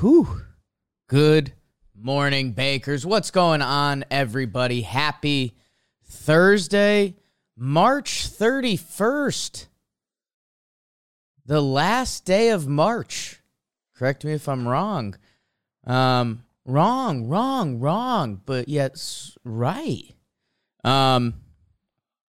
[0.00, 0.42] Whew.
[1.08, 1.54] Good
[1.94, 3.06] morning, Bakers.
[3.06, 4.82] What's going on, everybody?
[4.82, 5.56] Happy
[6.04, 7.14] Thursday,
[7.56, 9.68] March 31st.
[11.46, 13.40] The last day of March.
[13.96, 15.16] Correct me if I'm wrong.
[15.86, 19.02] Um, wrong, wrong, wrong, but yet
[19.44, 20.12] right.
[20.84, 21.32] Um,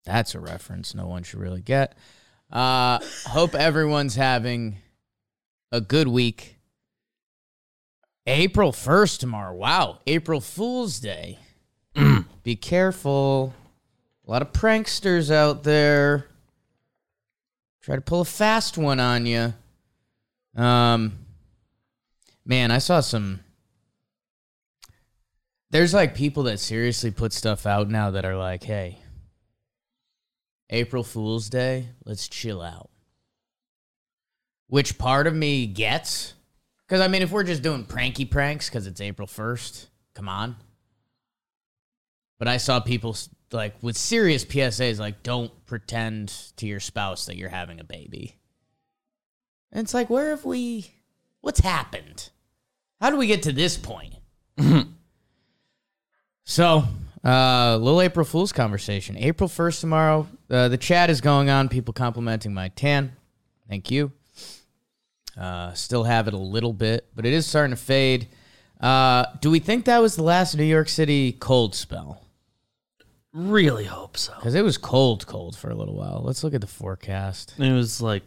[0.04, 1.96] that's a reference no one should really get.
[2.52, 4.78] Uh, hope everyone's having
[5.72, 6.58] a good week.
[8.28, 9.54] April 1st tomorrow.
[9.54, 10.00] Wow.
[10.08, 11.40] April Fool's Day.
[12.44, 13.54] Be careful.
[14.28, 16.28] A lot of pranksters out there.
[17.82, 19.54] Try to pull a fast one on you.
[20.56, 21.26] Um,
[22.46, 23.40] man, I saw some.
[25.72, 29.00] There's like people that seriously put stuff out now that are like, hey,
[30.70, 32.92] April Fool's Day, let's chill out
[34.72, 36.34] which part of me gets.
[36.92, 40.58] Because, I mean, if we're just doing pranky pranks because it's April 1st, come on.
[42.38, 43.16] But I saw people
[43.54, 48.36] like with serious PSAs like, don't pretend to your spouse that you're having a baby.
[49.72, 50.92] And it's like, where have we,
[51.40, 52.30] what's happened?
[53.00, 54.16] How do we get to this point?
[56.44, 56.84] so,
[57.24, 59.16] uh, little April Fool's conversation.
[59.16, 60.28] April 1st tomorrow.
[60.50, 63.16] Uh, the chat is going on, people complimenting my tan.
[63.70, 64.12] Thank you.
[65.38, 68.28] Uh, still have it a little bit, but it is starting to fade.
[68.80, 72.22] Uh, do we think that was the last New York City cold spell?
[73.34, 74.34] Really hope so.
[74.36, 76.22] Because it was cold, cold for a little while.
[76.24, 77.54] Let's look at the forecast.
[77.58, 78.24] It was like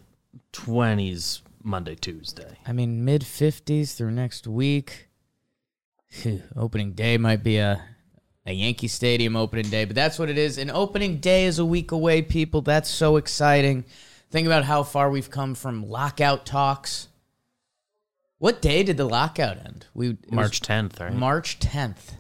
[0.53, 2.56] 20s Monday, Tuesday.
[2.66, 5.09] I mean, mid 50s through next week.
[6.56, 7.82] Opening day might be a,
[8.47, 10.56] a Yankee Stadium opening day, but that's what it is.
[10.56, 12.62] And opening day is a week away, people.
[12.62, 13.84] That's so exciting.
[14.34, 17.06] Think about how far we've come from lockout talks.
[18.39, 19.87] What day did the lockout end?
[19.95, 21.15] We March 10th, right?
[21.15, 22.15] March 10th.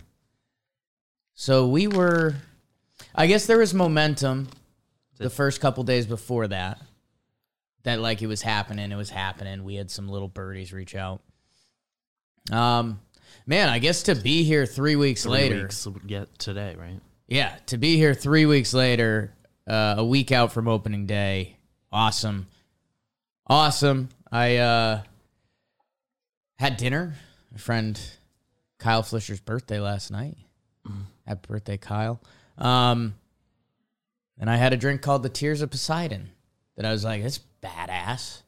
[1.34, 2.36] So we were,
[3.16, 4.46] I guess there was momentum
[5.18, 6.80] the first couple days before that.
[7.82, 9.64] That like it was happening, it was happening.
[9.64, 11.20] We had some little birdies reach out.
[12.52, 13.00] Um,
[13.44, 15.88] man, I guess to be here three weeks Three later, weeks
[16.38, 17.00] today, right?
[17.26, 19.34] yeah, to be here three weeks later,
[19.66, 21.58] uh, a week out from opening day,
[21.94, 22.48] awesome,
[23.46, 24.10] awesome.
[24.30, 25.02] I uh,
[26.58, 27.14] had dinner.
[27.52, 27.98] My friend
[28.78, 30.36] Kyle Flisher's birthday last night.
[31.26, 32.20] Happy birthday, Kyle.
[32.58, 33.14] Um,
[34.38, 36.30] and I had a drink called the Tears of Poseidon.
[36.76, 38.42] That I was like, that's badass.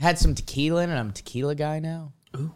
[0.00, 0.96] Had some tequila in it.
[0.96, 2.12] I'm a tequila guy now.
[2.36, 2.52] Ooh.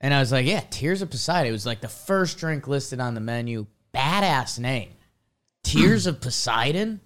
[0.00, 1.48] And I was like, yeah, Tears of Poseidon.
[1.48, 3.66] It was like the first drink listed on the menu.
[3.92, 4.90] Badass name.
[5.64, 7.00] Tears of Poseidon?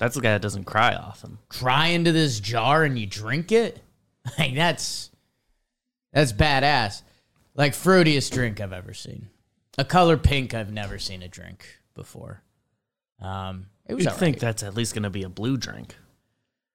[0.00, 1.38] That's the guy that doesn't cry often.
[1.48, 3.80] Cry into this jar and you drink it?
[4.38, 5.10] Like that's
[6.12, 7.02] that's badass.
[7.54, 9.28] Like fruitiest drink I've ever seen.
[9.78, 12.42] A color pink I've never seen a drink before.
[13.20, 14.20] Um it was You'd alright.
[14.20, 15.96] think that's at least going to be a blue drink.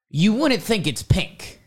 [0.10, 1.62] you wouldn't think it's pink.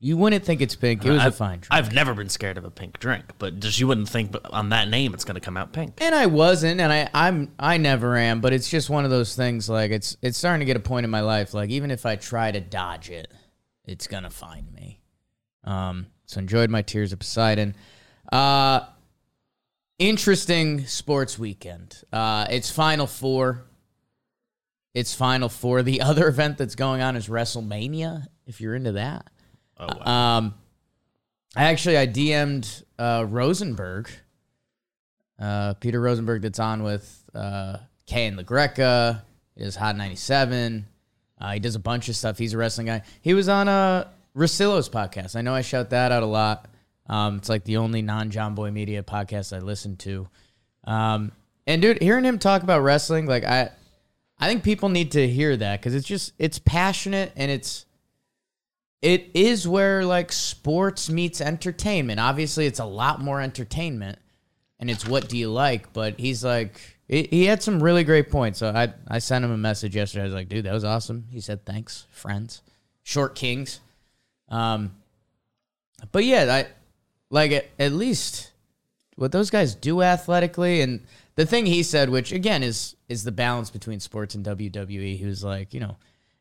[0.00, 1.04] You wouldn't think it's pink.
[1.04, 1.68] It was a I've, fine drink.
[1.72, 4.88] I've never been scared of a pink drink, but just you wouldn't think on that
[4.88, 6.00] name it's going to come out pink.
[6.00, 8.40] and I wasn't, and I, I'm, I never am.
[8.40, 9.68] But it's just one of those things.
[9.68, 11.52] Like it's, it's starting to get a point in my life.
[11.52, 13.32] Like even if I try to dodge it,
[13.86, 15.00] it's gonna find me.
[15.64, 17.74] Um, so enjoyed my tears of Poseidon.
[18.30, 18.80] Uh,
[19.98, 22.02] interesting sports weekend.
[22.12, 23.64] Uh, it's Final Four.
[24.94, 25.82] It's Final Four.
[25.82, 28.26] The other event that's going on is WrestleMania.
[28.46, 29.28] If you're into that.
[29.78, 30.38] Oh, wow.
[30.38, 30.54] Um,
[31.56, 34.10] I actually I DM'd uh, Rosenberg,
[35.38, 39.22] uh, Peter Rosenberg, that's on with uh, Kay and LaGreca.
[39.56, 40.86] He does Hot 97.
[41.40, 42.38] Uh, he does a bunch of stuff.
[42.38, 43.02] He's a wrestling guy.
[43.22, 45.36] He was on uh, Rosillo's podcast.
[45.36, 46.68] I know I shout that out a lot.
[47.06, 50.28] Um, it's like the only non Jomboy Media podcast I listen to.
[50.84, 51.32] Um,
[51.66, 53.70] and dude, hearing him talk about wrestling, like I,
[54.38, 57.86] I think people need to hear that because it's just it's passionate and it's
[59.00, 62.18] it is where like sports meets entertainment.
[62.18, 64.18] Obviously, it's a lot more entertainment,
[64.80, 65.92] and it's what do you like.
[65.92, 68.58] But he's like, he, had some really great points.
[68.58, 70.22] So I I sent him a message yesterday.
[70.22, 71.26] I was like, dude, that was awesome.
[71.30, 72.62] He said, thanks, friends,
[73.02, 73.80] short kings.
[74.48, 74.92] Um,
[76.10, 76.66] but yeah, I
[77.30, 78.50] like at, at least
[79.16, 81.04] what those guys do athletically, and
[81.36, 85.16] the thing he said, which again is is the balance between sports and WWE.
[85.16, 85.96] He was like, you know,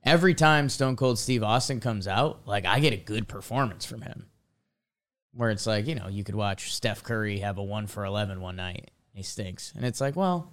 [0.08, 4.02] every time Stone Cold Steve Austin comes out, like I get a good performance from
[4.02, 4.28] him.
[5.34, 8.42] Where it's like, you know, you could watch Steph Curry have a one for 11
[8.42, 8.90] one night.
[9.14, 9.74] He stinks.
[9.76, 10.52] And it's like, well,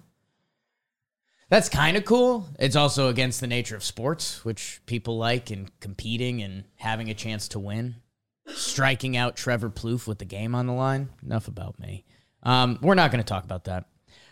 [1.49, 2.47] that's kind of cool.
[2.59, 7.15] It's also against the nature of sports, which people like, and competing and having a
[7.15, 7.95] chance to win.
[8.47, 11.09] Striking out Trevor Plouffe with the game on the line.
[11.23, 12.05] Enough about me.
[12.43, 13.85] Um, we're not going to talk about that.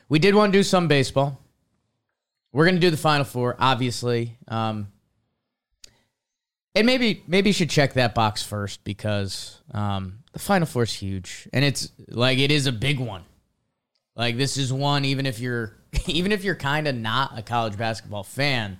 [0.07, 1.39] We did want to do some baseball.
[2.51, 4.37] We're going to do the Final Four, obviously.
[4.47, 4.89] Um,
[6.75, 10.93] and maybe maybe you should check that box first because um, the Final Four is
[10.93, 13.23] huge, and it's like it is a big one.
[14.15, 15.75] Like this is one, even if you're
[16.07, 18.79] even if you're kind of not a college basketball fan,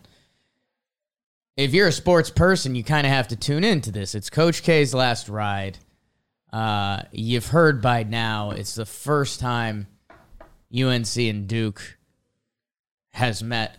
[1.56, 4.16] if you're a sports person, you kind of have to tune into this.
[4.16, 5.78] It's Coach K's last ride.
[6.52, 9.88] Uh, you've heard by now it's the first time
[10.76, 11.98] UNC and Duke
[13.12, 13.78] has met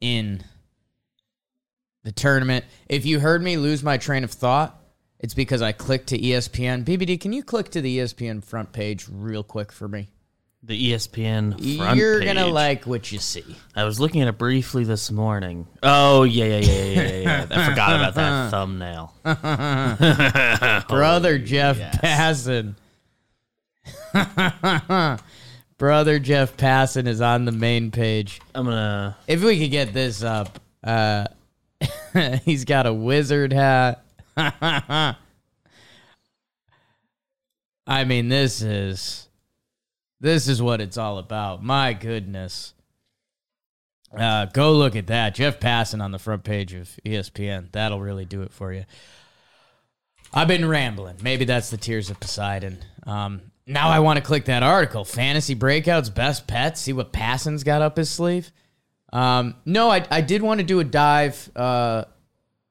[0.00, 0.42] in
[2.04, 2.64] the tournament.
[2.88, 4.78] If you heard me lose my train of thought,
[5.20, 6.84] it's because I clicked to ESPN.
[6.84, 10.08] BBD, can you click to the ESPN front page real quick for me?
[10.62, 11.96] The ESPN front page.
[11.96, 12.52] You're gonna page.
[12.52, 13.44] like what you see.
[13.76, 15.66] I was looking at it briefly this morning.
[15.82, 17.20] Oh yeah, yeah, yeah, yeah, yeah.
[17.20, 17.46] yeah.
[17.50, 19.14] I forgot about that thumbnail.
[20.88, 21.96] Brother Jeff yes.
[21.98, 22.74] Passan.
[25.78, 28.40] Brother Jeff Passan is on the main page.
[28.54, 29.16] I'm gonna.
[29.28, 31.26] If we could get this up, uh,
[32.44, 34.04] he's got a wizard hat.
[34.36, 35.14] I
[38.04, 39.28] mean, this is
[40.20, 41.62] this is what it's all about.
[41.62, 42.74] My goodness.
[44.16, 45.34] Uh, go look at that.
[45.34, 47.70] Jeff Passan on the front page of ESPN.
[47.72, 48.84] That'll really do it for you.
[50.32, 51.16] I've been rambling.
[51.22, 52.78] Maybe that's the tears of Poseidon.
[53.06, 55.04] Um, now I want to click that article.
[55.04, 56.80] Fantasy breakouts, best pets.
[56.80, 58.50] See what Passan's got up his sleeve.
[59.12, 62.04] Um, no, I, I did want to do a dive uh,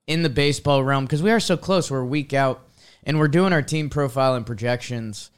[0.05, 1.89] in the baseball realm because we are so close.
[1.89, 2.61] We're a week out,
[3.03, 5.31] and we're doing our team profile and projections.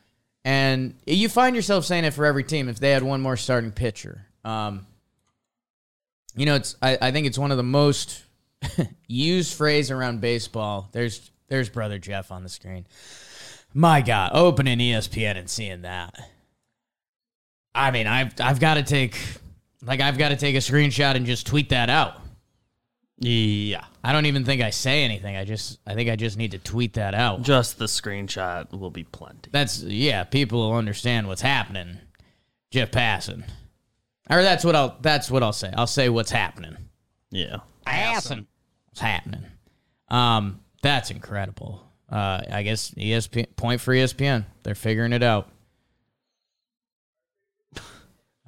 [0.46, 3.72] And you find yourself saying it for every team if they had one more starting
[3.72, 4.26] pitcher.
[4.44, 4.86] Um,
[6.36, 8.24] you know, it's I, I think it's one of the most
[9.08, 10.90] used phrase around baseball.
[10.92, 12.86] There's there's brother Jeff on the screen.
[13.74, 16.16] My God, opening ESPN and seeing that.
[17.76, 19.20] I mean, I've I've got to take
[19.86, 22.22] like I've got to take a screenshot and just tweet that out.
[23.22, 25.36] Yeah, I don't even think I say anything.
[25.36, 27.42] I just I think I just need to tweet that out.
[27.42, 29.50] just the screenshot will be plenty.
[29.52, 31.98] That's yeah, people will understand what's happening.
[32.72, 33.44] Jeff Passan.
[34.30, 35.72] Or that's what I'll that's what I'll say.
[35.76, 36.78] I'll say what's happening.
[37.32, 38.46] Yeah, Passan.
[38.86, 39.46] What's happening?
[40.08, 41.84] Um, that's incredible.
[42.10, 44.46] Uh, I guess ESPN point for ESPN.
[44.64, 45.50] They're figuring it out.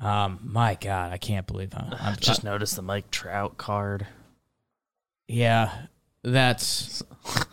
[0.02, 4.08] Um, my God, I can't believe how I'm just noticed the Mike Trout card.
[5.28, 5.72] yeah,
[6.24, 7.04] that's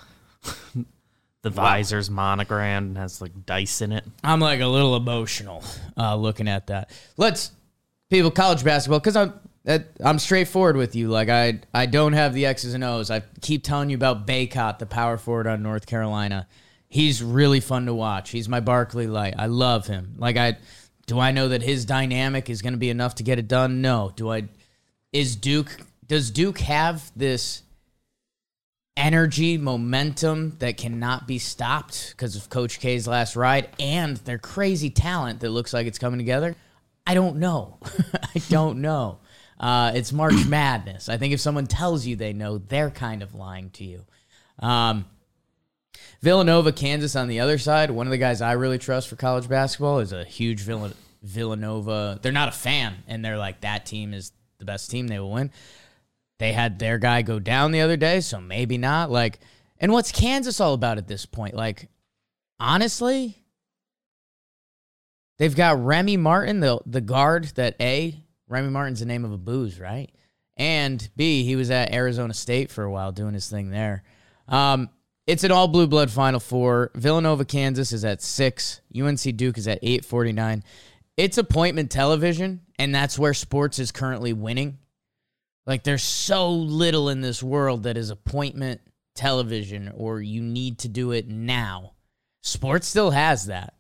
[1.43, 4.05] The visor's monogrammed and has like dice in it.
[4.25, 5.63] I'm like a little emotional
[5.97, 6.91] uh, looking at that.
[7.17, 7.53] Let's
[8.11, 9.35] people college basketball because I'm
[10.05, 11.09] I'm straightforward with you.
[11.09, 13.11] Like I I don't have the X's and O's.
[13.11, 16.49] I keep telling you about Bacot, the power forward on North Carolina.
[16.89, 18.31] He's really fun to watch.
[18.31, 19.35] He's my Barkley light.
[19.39, 20.17] I love him.
[20.19, 20.57] Like I
[21.09, 23.81] do I know that his dynamic is going to be enough to get it done?
[23.81, 24.13] No.
[24.15, 24.45] Do I
[25.13, 25.75] is Duke
[26.07, 27.63] does Duke have this
[28.97, 34.91] energy, momentum that cannot be stopped because of Coach K's last ride and their crazy
[34.91, 36.55] talent that looks like it's coming together?
[37.07, 37.79] I don't know.
[38.35, 39.21] I don't know.
[39.59, 41.09] Uh, it's March Madness.
[41.09, 44.05] I think if someone tells you they know, they're kind of lying to you.
[44.59, 45.07] Um,
[46.21, 47.91] Villanova, Kansas on the other side.
[47.91, 52.19] One of the guys I really trust for college basketball is a huge Villan- Villanova.
[52.21, 55.07] They're not a fan, and they're like, that team is the best team.
[55.07, 55.53] They will win.
[56.39, 59.11] They had their guy go down the other day, so maybe not.
[59.11, 59.39] Like,
[59.79, 61.55] and what's Kansas all about at this point?
[61.55, 61.89] Like,
[62.59, 63.37] honestly,
[65.39, 68.17] they've got Remy Martin, the the guard that A,
[68.49, 70.11] Remy Martin's the name of a booze, right?
[70.57, 74.03] And B, he was at Arizona State for a while doing his thing there.
[74.49, 74.91] Um,
[75.29, 76.91] it's an all blue blood final four.
[76.95, 78.81] Villanova, Kansas is at six.
[78.99, 80.65] UNC Duke is at eight forty nine.
[81.19, 84.79] It's appointment television, and that's where sports is currently winning.
[85.67, 88.81] Like there's so little in this world that is appointment
[89.15, 91.93] television or you need to do it now.
[92.41, 93.75] Sports still has that.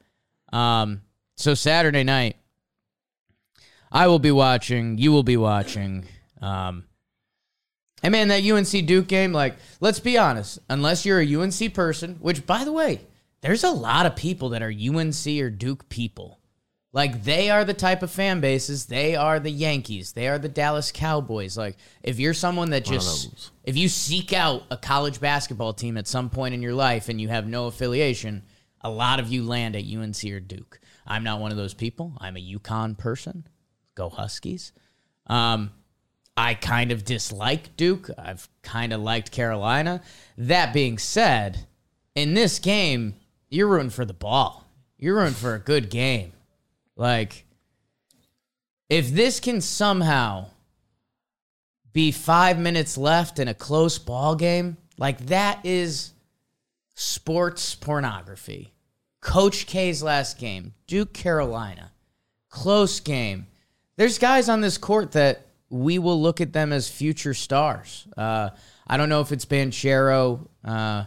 [0.52, 1.00] Um,
[1.36, 2.36] so Saturday night,
[3.90, 6.04] I will be watching, you will be watching
[6.42, 6.84] um,
[8.02, 12.16] And man, that UNC Duke game, like, let's be honest, unless you're a UNC person,
[12.20, 13.00] which by the way,
[13.40, 16.38] there's a lot of people that are UNC or Duke people.
[16.92, 18.86] Like they are the type of fan bases.
[18.86, 20.12] They are the Yankees.
[20.12, 21.56] They are the Dallas Cowboys.
[21.56, 26.08] Like if you're someone that just if you seek out a college basketball team at
[26.08, 28.42] some point in your life and you have no affiliation,
[28.80, 30.80] a lot of you land at UNC or Duke.
[31.06, 32.14] I'm not one of those people.
[32.20, 33.46] I'm a UConn person.
[33.94, 34.72] Go Huskies.
[35.26, 35.72] Um,
[36.38, 38.10] I kind of dislike Duke.
[38.16, 40.02] I've kind of liked Carolina.
[40.36, 41.66] That being said,
[42.14, 43.16] in this game,
[43.48, 44.64] you're rooting for the ball.
[44.98, 46.32] You're rooting for a good game.
[46.94, 47.44] Like,
[48.88, 50.46] if this can somehow
[51.92, 56.12] be five minutes left in a close ball game, like that is
[56.94, 58.72] sports pornography.
[59.20, 61.90] Coach K's last game, Duke Carolina,
[62.48, 63.48] close game.
[63.96, 68.06] There's guys on this court that we will look at them as future stars.
[68.16, 68.50] Uh,
[68.86, 70.46] I don't know if it's Banchero.
[70.64, 71.04] Uh,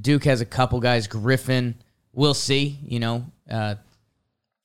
[0.00, 1.06] Duke has a couple guys.
[1.06, 1.76] Griffin,
[2.12, 2.78] we'll see.
[2.82, 3.76] You know, uh,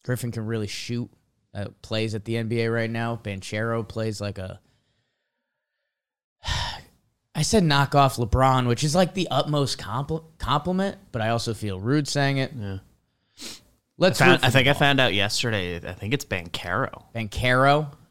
[0.03, 1.09] Griffin can really shoot.
[1.55, 3.19] Uh, plays at the NBA right now.
[3.23, 4.59] Banchero plays like a.
[7.35, 11.53] I said knock off LeBron, which is like the utmost compl- compliment, but I also
[11.53, 12.51] feel rude saying it.
[12.57, 12.77] Yeah.
[13.97, 14.19] Let's.
[14.19, 15.77] Found- I think the I found out yesterday.
[15.77, 17.03] I think it's Bancaro.
[17.15, 18.02] Banchero, Yeah,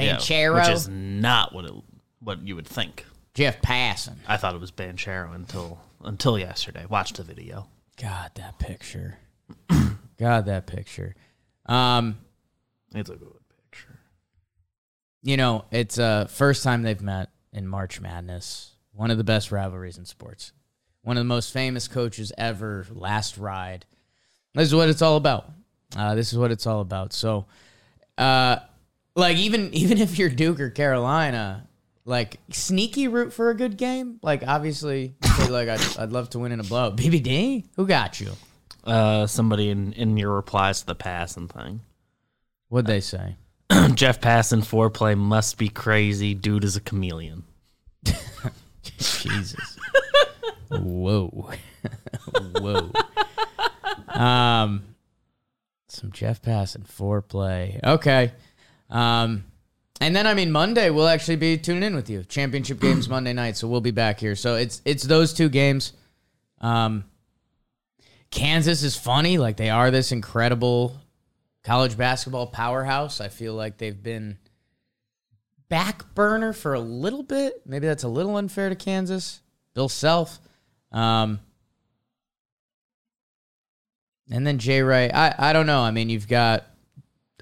[0.00, 1.72] Banchero, which is not what it,
[2.20, 3.04] what you would think.
[3.34, 4.16] Jeff Passan.
[4.26, 6.84] I thought it was Banchero until until yesterday.
[6.88, 7.68] Watched the video.
[8.00, 9.18] God, that picture.
[10.18, 11.14] God, that picture.
[11.66, 12.18] Um,
[12.94, 13.28] It's a good
[13.70, 13.98] picture.
[15.22, 18.72] you know, it's uh first time they've met in March Madness.
[18.92, 20.52] One of the best rivalries in sports.
[21.02, 22.86] One of the most famous coaches ever.
[22.90, 23.86] Last ride.
[24.54, 25.50] This is what it's all about.
[25.96, 27.12] Uh, this is what it's all about.
[27.12, 27.46] So,
[28.18, 28.56] uh,
[29.14, 31.66] like even even if you're Duke or Carolina,
[32.04, 34.18] like sneaky root for a good game.
[34.22, 35.14] Like obviously,
[35.48, 36.92] like I'd, I'd love to win in a blow.
[36.92, 38.32] BBD, who got you?
[38.84, 41.80] Uh, somebody in in your replies to the passing thing.
[42.68, 43.36] What'd they say?
[43.94, 46.34] Jeff Passan foreplay must be crazy.
[46.34, 47.44] Dude is a chameleon.
[48.98, 49.78] Jesus.
[50.70, 51.50] Whoa.
[52.58, 52.90] Whoa.
[54.08, 54.84] Um
[55.88, 57.82] some Jeff Passan foreplay.
[57.82, 58.32] Okay.
[58.90, 59.44] Um
[60.00, 62.24] and then I mean Monday we'll actually be tuning in with you.
[62.24, 64.36] Championship games Monday night, so we'll be back here.
[64.36, 65.92] So it's it's those two games.
[66.60, 67.04] Um
[68.30, 70.96] Kansas is funny, like they are this incredible
[71.64, 73.20] college basketball powerhouse.
[73.20, 74.38] I feel like they've been
[75.68, 77.62] back burner for a little bit.
[77.66, 79.40] Maybe that's a little unfair to Kansas.
[79.74, 80.38] Bill Self.
[80.92, 81.40] Um,
[84.30, 85.10] and then Jay Wright.
[85.14, 85.80] I, I don't know.
[85.80, 86.66] I mean, you've got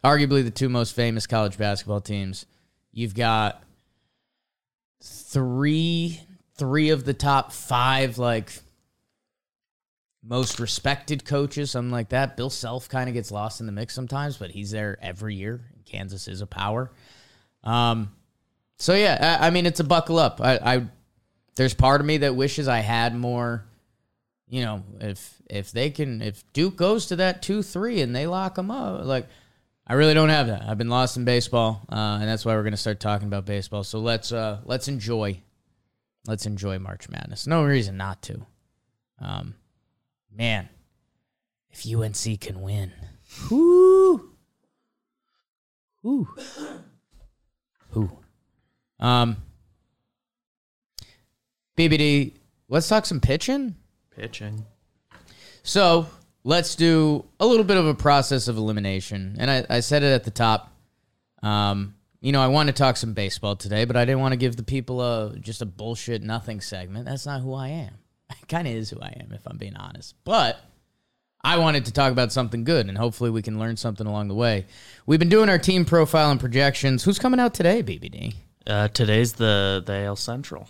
[0.04, 2.46] arguably the two most famous college basketball teams.
[2.92, 3.62] You've got
[5.02, 6.20] three
[6.56, 8.52] three of the top five like
[10.22, 12.36] most respected coaches, something like that.
[12.36, 15.60] Bill Self kind of gets lost in the mix sometimes, but he's there every year.
[15.86, 16.90] Kansas is a power.
[17.64, 18.12] Um,
[18.76, 20.40] so yeah, I, I mean it's a buckle up.
[20.40, 20.86] I, I
[21.56, 23.64] there's part of me that wishes I had more.
[24.48, 28.26] You know, if if they can, if Duke goes to that two three and they
[28.26, 29.26] lock them up, like
[29.88, 30.62] I really don't have that.
[30.62, 33.84] I've been lost in baseball, uh, and that's why we're gonna start talking about baseball.
[33.84, 35.40] So let's uh let's enjoy,
[36.26, 37.46] let's enjoy March Madness.
[37.46, 38.46] No reason not to.
[39.18, 39.54] Um,
[40.30, 40.68] man,
[41.70, 42.92] if UNC can win,
[43.50, 44.30] whoo,
[46.02, 46.28] whoo,
[47.94, 48.10] whoo.
[49.00, 49.38] Um,
[51.78, 52.34] BBD,
[52.68, 53.74] let's talk some pitching.
[54.14, 54.66] Pitching.
[55.62, 56.08] So
[56.48, 59.36] let's do a little bit of a process of elimination.
[59.38, 60.72] And I, I said it at the top.
[61.42, 64.38] Um, you know, I want to talk some baseball today, but I didn't want to
[64.38, 67.04] give the people a just a bullshit nothing segment.
[67.04, 67.92] That's not who I am.
[68.30, 70.14] It kind of is who I am, if I'm being honest.
[70.24, 70.58] But
[71.44, 74.34] I wanted to talk about something good, and hopefully we can learn something along the
[74.34, 74.66] way.
[75.06, 77.04] We've been doing our team profile and projections.
[77.04, 78.34] Who's coming out today, BBD?
[78.66, 80.68] Uh, today's the the AL Central.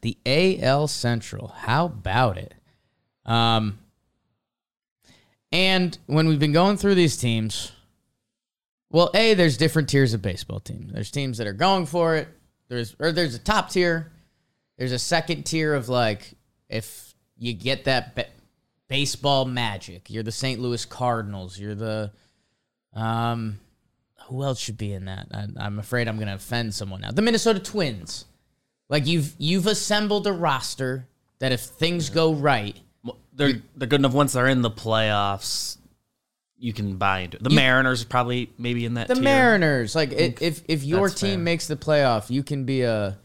[0.00, 1.48] The AL Central.
[1.48, 2.54] How about it?
[3.26, 3.78] Um,
[5.52, 7.72] and when we've been going through these teams,
[8.90, 10.92] well, a there's different tiers of baseball teams.
[10.92, 12.28] There's teams that are going for it.
[12.68, 14.12] There's or there's a top tier.
[14.76, 16.34] There's a second tier of like
[16.68, 18.26] if you get that ba-
[18.88, 20.10] baseball magic.
[20.10, 20.60] You're the St.
[20.60, 21.58] Louis Cardinals.
[21.58, 22.12] You're the
[22.94, 23.60] um.
[24.26, 25.28] Who else should be in that?
[25.32, 27.10] I, I'm afraid I'm going to offend someone now.
[27.12, 28.26] The Minnesota Twins.
[28.90, 32.78] Like you've you've assembled a roster that if things go right,
[33.38, 35.78] They're they're good enough once they're in the playoffs.
[36.58, 37.44] You can buy into it.
[37.44, 39.08] The You- Mariners probably maybe in that.
[39.08, 39.22] the tier.
[39.24, 41.44] Mariners, like i- if if your that's team fair.
[41.44, 43.16] makes the playoff, you can be a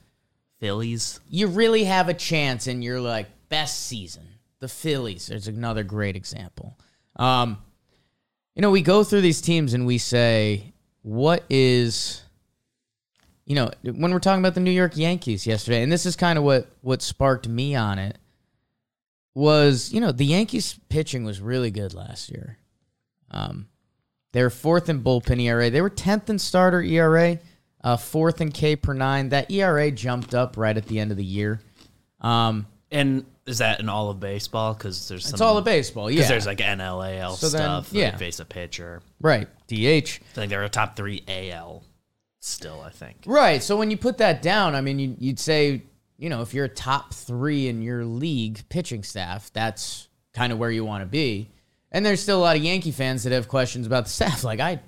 [0.60, 1.20] Phillies.
[1.29, 4.24] you really have a chance in your like best season.
[4.60, 6.77] The Phillies, there's another great example.
[7.17, 7.58] Um,
[8.55, 12.22] you know, we go through these teams and we say, what is,
[13.46, 16.38] you know, when we're talking about the New York Yankees yesterday, and this is kind
[16.38, 18.17] of what what sparked me on it
[19.36, 22.58] was, you know, the Yankees pitching was really good last year.
[23.32, 23.68] Um,
[24.32, 25.70] they were fourth in bullpen ERA.
[25.70, 27.40] They were tenth in starter ERA,
[27.84, 29.30] uh, fourth in K per nine.
[29.30, 31.62] That ERA jumped up right at the end of the year.
[32.22, 34.74] Um, And is that in all of baseball?
[34.74, 36.28] Because there's some, it's all of baseball, yeah.
[36.28, 37.90] There's like NLAL So then, stuff.
[37.92, 38.12] yeah.
[38.12, 39.02] They face a pitcher.
[39.20, 39.74] right, DH.
[39.75, 40.00] I
[40.34, 41.84] think they're a top three AL
[42.40, 42.82] still.
[42.82, 43.18] I think.
[43.25, 43.62] Right.
[43.63, 45.84] So when you put that down, I mean, you, you'd say,
[46.24, 50.58] you know, if you're a top three in your league pitching staff, that's kind of
[50.58, 51.50] where you want to be.
[51.92, 54.42] And there's still a lot of Yankee fans that have questions about the staff.
[54.46, 54.80] Like I,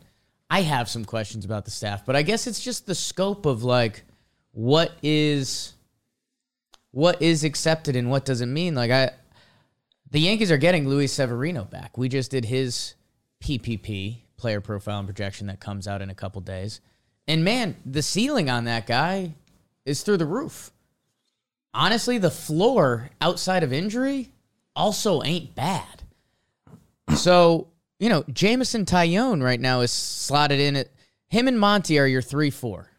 [0.50, 3.66] I have some questions about the staff, but I guess it's just the scope of
[3.66, 4.04] like
[4.54, 5.74] what is,
[6.92, 8.74] what is accepted and what doesn't mean.
[8.74, 9.12] Like I,
[10.12, 11.98] the Yankees are getting Luis Severino back.
[11.98, 12.96] We just did his
[13.44, 16.80] PPP player profile and projection that comes out in a couple days.
[17.28, 19.34] And man, the ceiling on that guy
[19.84, 20.72] is through the roof.
[21.76, 24.32] Honestly, the floor outside of injury
[24.76, 26.04] also ain't bad.
[27.16, 27.68] So,
[28.00, 30.88] you know, Jameson Taillon right now is slotted in at
[31.30, 32.90] him and Monty are your 3 4.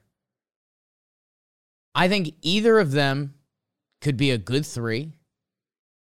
[1.94, 3.34] I think either of them
[4.02, 5.14] could be a good three.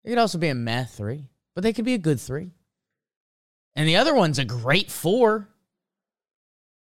[0.03, 2.51] It could also be a meh three, but they could be a good three.
[3.77, 5.48] And the other one's a great four.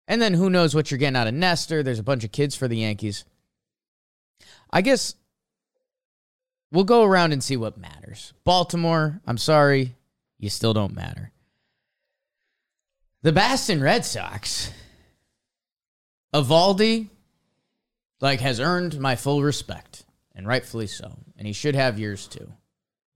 [0.08, 1.82] And then who knows what you're getting out of Nestor.
[1.82, 3.24] There's a bunch of kids for the Yankees.
[4.70, 5.14] I guess
[6.70, 8.32] we'll go around and see what matters.
[8.44, 9.94] Baltimore, I'm sorry,
[10.38, 11.32] you still don't matter.
[13.22, 14.70] The Boston Red Sox,
[16.34, 17.08] Eovaldi,
[18.20, 21.16] like, has earned my full respect, and rightfully so.
[21.38, 22.52] And he should have yours too.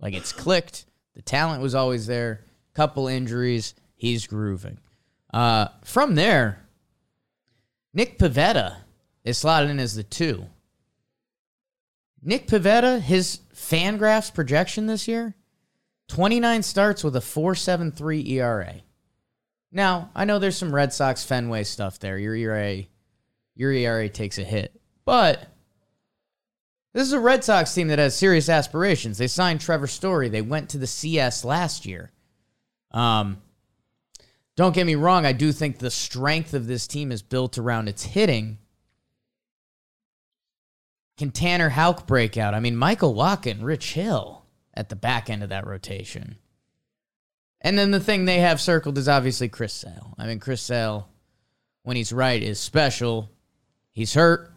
[0.01, 0.87] Like, it's clicked.
[1.15, 2.45] The talent was always there.
[2.75, 3.75] Couple injuries.
[3.97, 4.79] He's grooving.
[5.33, 6.67] Uh, from there,
[7.93, 8.77] Nick Pivetta
[9.25, 10.47] is slotted in as the two.
[12.23, 15.35] Nick Pivetta, his Fangraphs projection this year,
[16.09, 18.75] 29 starts with a 4.73 ERA.
[19.71, 22.19] Now, I know there's some Red Sox Fenway stuff there.
[22.19, 22.85] Your ERA,
[23.55, 24.81] your ERA takes a hit.
[25.05, 25.47] But
[26.95, 29.19] this is a Red Sox team that has serious aspirations.
[29.19, 30.29] They signed Trevor Story.
[30.29, 32.11] They went to the CS last year.
[32.91, 33.43] Um,
[34.57, 37.89] don't get me wrong, I do think the strength of this team is built around
[37.89, 38.59] its hitting.
[41.19, 42.55] Can Tanner Houck break out?
[42.55, 46.37] I mean, Michael Wacha, Rich Hill at the back end of that rotation.
[47.61, 50.15] And then the thing they have circled is obviously Chris Sale.
[50.17, 51.09] I mean, Chris Sale,
[51.83, 53.31] when he's right, is special.
[53.91, 54.53] He's hurt.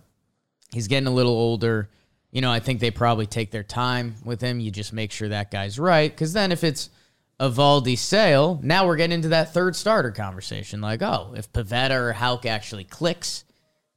[0.71, 1.89] He's getting a little older.
[2.29, 4.59] You know, I think they probably take their time with him.
[4.59, 6.11] You just make sure that guy's right.
[6.11, 6.91] Because then if it's
[7.39, 10.79] Eovaldi Sale, now we're getting into that third starter conversation.
[10.79, 13.45] Like, oh, if Pivetta or Houck actually clicks,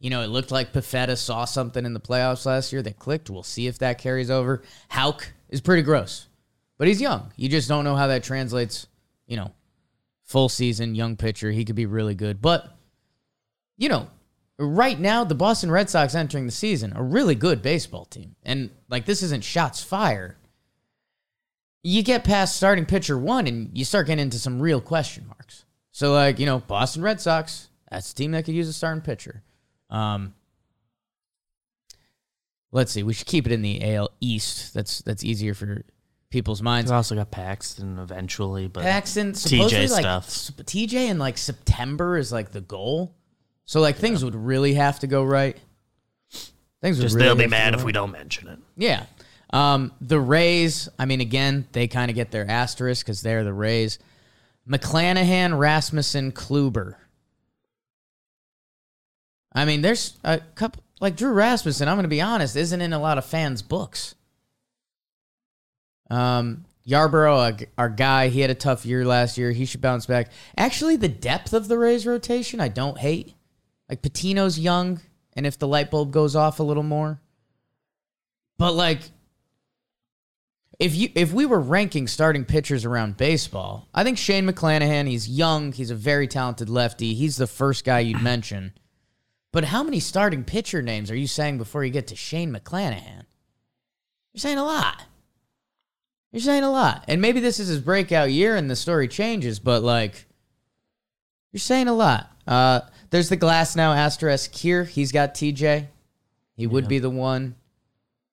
[0.04, 3.30] you know, it looked like Pivetta saw something in the playoffs last year that clicked.
[3.30, 4.62] We'll see if that carries over.
[4.88, 6.28] Houck is pretty gross,
[6.76, 7.32] but he's young.
[7.36, 8.86] You just don't know how that translates,
[9.26, 9.50] you know,
[10.24, 11.50] full season, young pitcher.
[11.50, 12.42] He could be really good.
[12.42, 12.68] But,
[13.78, 14.08] you know,
[14.58, 18.36] right now, the Boston Red Sox entering the season, a really good baseball team.
[18.42, 20.36] And, like, this isn't shots fired
[21.84, 25.66] you get past starting pitcher one and you start getting into some real question marks.
[25.92, 29.02] So, like, you know, Boston Red Sox, that's a team that could use a starting
[29.02, 29.42] pitcher.
[29.94, 30.34] Um,
[32.72, 34.74] let's see, we should keep it in the AL East.
[34.74, 35.82] That's that's easier for
[36.30, 36.90] people's minds.
[36.90, 40.28] We've also got Paxton eventually, but Paxton, supposedly, TJ like, stuff.
[40.66, 43.14] TJ in like September is like the goal.
[43.66, 45.56] So, like, things would really have to go right.
[46.82, 47.86] Things would just really they'll be mad if right.
[47.86, 48.58] we don't mention it.
[48.76, 49.06] Yeah.
[49.50, 53.54] Um, the Rays, I mean, again, they kind of get their asterisk because they're the
[53.54, 53.98] Rays.
[54.68, 56.96] McClanahan, Rasmussen, Kluber.
[59.54, 62.92] I mean, there's a couple, like Drew Rasmussen, I'm going to be honest, isn't in
[62.92, 64.14] a lot of fans' books.
[66.10, 69.52] Um, Yarbrough, our- guy, he had a tough year last year.
[69.52, 70.30] He should bounce back.
[70.56, 73.34] Actually, the depth of the Rays rotation, I don't hate.
[73.88, 75.00] Like, Patino's young,
[75.34, 77.20] and if the light bulb goes off a little more.
[78.58, 79.00] But, like,
[80.78, 85.28] if you if we were ranking starting pitchers around baseball, I think Shane McClanahan, he's
[85.28, 87.14] young, he's a very talented lefty.
[87.14, 88.72] He's the first guy you'd mention.
[89.54, 93.22] But how many starting pitcher names are you saying before you get to Shane McClanahan?
[94.32, 95.04] You're saying a lot.
[96.32, 97.04] You're saying a lot.
[97.06, 100.26] And maybe this is his breakout year and the story changes, but like
[101.52, 102.32] you're saying a lot.
[102.48, 104.82] Uh there's the glass now asterisk here.
[104.82, 105.86] He's got TJ.
[106.56, 107.54] He would be the one.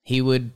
[0.01, 0.49] he would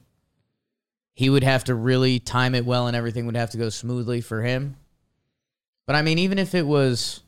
[1.13, 4.19] he would have to really time it well and everything would have to go smoothly
[4.19, 4.77] for him.
[5.85, 7.21] But I mean, even if it was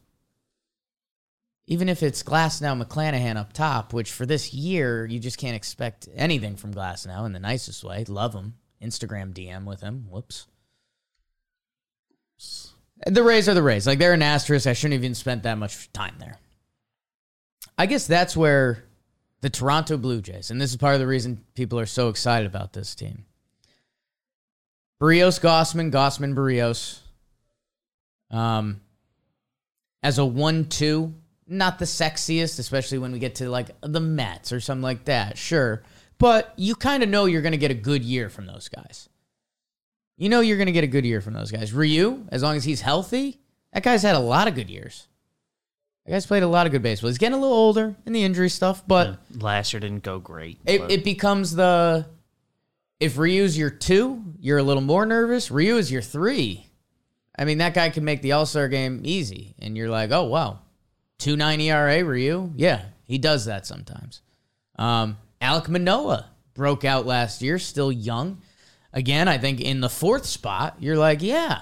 [1.68, 6.08] even if it's Glasnow McClanahan up top, which for this year you just can't expect
[6.16, 8.06] anything from Glasnow in the nicest way.
[8.06, 8.56] Love him.
[8.82, 10.06] Instagram DM with him.
[10.10, 10.48] Whoops.
[13.06, 13.86] The Rays are the Rays.
[13.86, 14.66] Like they're an asterisk.
[14.66, 16.40] I shouldn't have even spent that much time there.
[17.78, 18.84] I guess that's where
[19.42, 22.48] the Toronto Blue Jays, and this is part of the reason people are so excited
[22.48, 23.26] about this team.
[25.00, 27.00] Berrios, Gausman, Gausman Berrios.
[28.32, 28.82] Um,
[30.02, 31.14] as a one-two,
[31.48, 35.38] not the sexiest, especially when we get to like the Mets or something like that.
[35.38, 35.84] Sure,
[36.18, 39.10] but you kind of know you're going to get a good year from those guys.
[40.18, 41.74] You know you're going to get a good year from those guys.
[41.74, 43.40] Ryu, as long as he's healthy,
[43.72, 45.08] that guy's had a lot of good years.
[46.06, 47.10] That guy's played a lot of good baseball.
[47.10, 50.58] He's getting a little older in the injury stuff, but Last year didn't go great.
[50.66, 52.08] it, it becomes the
[53.00, 55.52] if Ryu's your two, you're a little more nervous.
[55.52, 56.66] Ryu is your three.
[57.38, 60.24] I mean, that guy can make the All Star game easy, and you're like, oh
[60.24, 60.60] wow,
[61.18, 62.52] two nine ERA Ryu.
[62.56, 64.22] Yeah, he does that sometimes.
[64.78, 68.42] Um, Alek Manoah broke out last year, still young.
[68.94, 71.62] Again, I think in the fourth spot, you're like, yeah.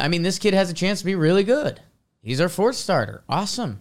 [0.00, 1.80] I mean, this kid has a chance to be really good.
[2.22, 3.22] He's our fourth starter.
[3.28, 3.80] Awesome.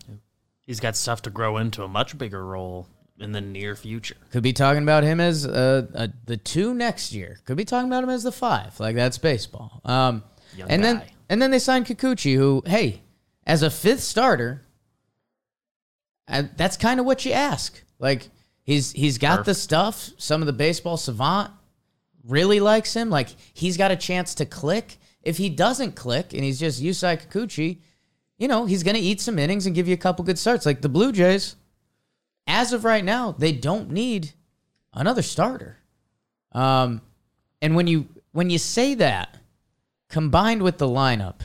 [0.62, 2.88] he's got stuff to grow into a much bigger role
[3.20, 4.16] in the near future.
[4.32, 7.40] Could be talking about him as uh, uh, the two next year.
[7.46, 8.80] Could be talking about him as the five.
[8.80, 9.82] Like that's baseball.
[9.86, 10.24] Um,
[10.68, 13.02] and then and then they signed Kikuchi, who hey,
[13.48, 14.62] as a fifth starter,
[16.28, 17.82] and that's kind of what you ask.
[17.98, 18.30] Like
[18.62, 20.12] he's he's got the stuff.
[20.18, 21.52] Some of the baseball savant
[22.24, 23.10] really likes him.
[23.10, 24.98] Like he's got a chance to click.
[25.24, 27.80] If he doesn't click and he's just Yusei Kikuchi,
[28.38, 30.66] you know he's gonna eat some innings and give you a couple good starts.
[30.66, 31.56] Like the Blue Jays
[32.46, 34.32] as of right now, they don't need
[34.94, 35.78] another starter.
[36.52, 37.02] Um,
[37.62, 39.38] and when you when you say that,
[40.10, 41.42] combined with the lineup,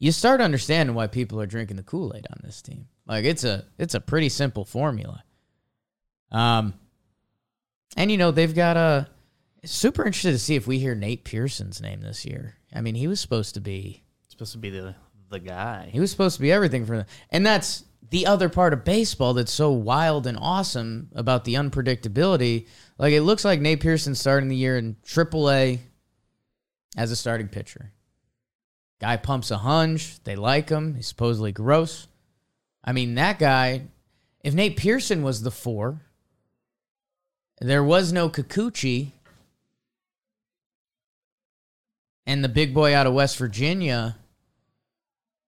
[0.00, 2.88] you start understanding why people are drinking the Kool Aid on this team.
[3.06, 5.22] Like it's a it's a pretty simple formula.
[6.32, 6.74] Um,
[7.96, 9.08] and you know they've got a
[9.64, 12.56] super interested to see if we hear Nate Pearson's name this year.
[12.74, 14.94] I mean, he was supposed to be supposed to be the
[15.28, 15.90] the guy.
[15.92, 17.06] he was supposed to be everything for them.
[17.30, 22.66] And that's the other part of baseball that's so wild and awesome about the unpredictability.
[22.98, 25.78] Like it looks like Nate Pearson starting the year in AAA
[26.96, 27.92] as a starting pitcher.
[29.00, 30.22] Guy pumps a hunch.
[30.24, 30.94] They like him.
[30.94, 32.06] He's supposedly gross.
[32.84, 33.88] I mean, that guy,
[34.42, 36.00] if Nate Pearson was the four,
[37.60, 39.12] there was no Kikuchi,
[42.26, 44.16] and the big boy out of West Virginia,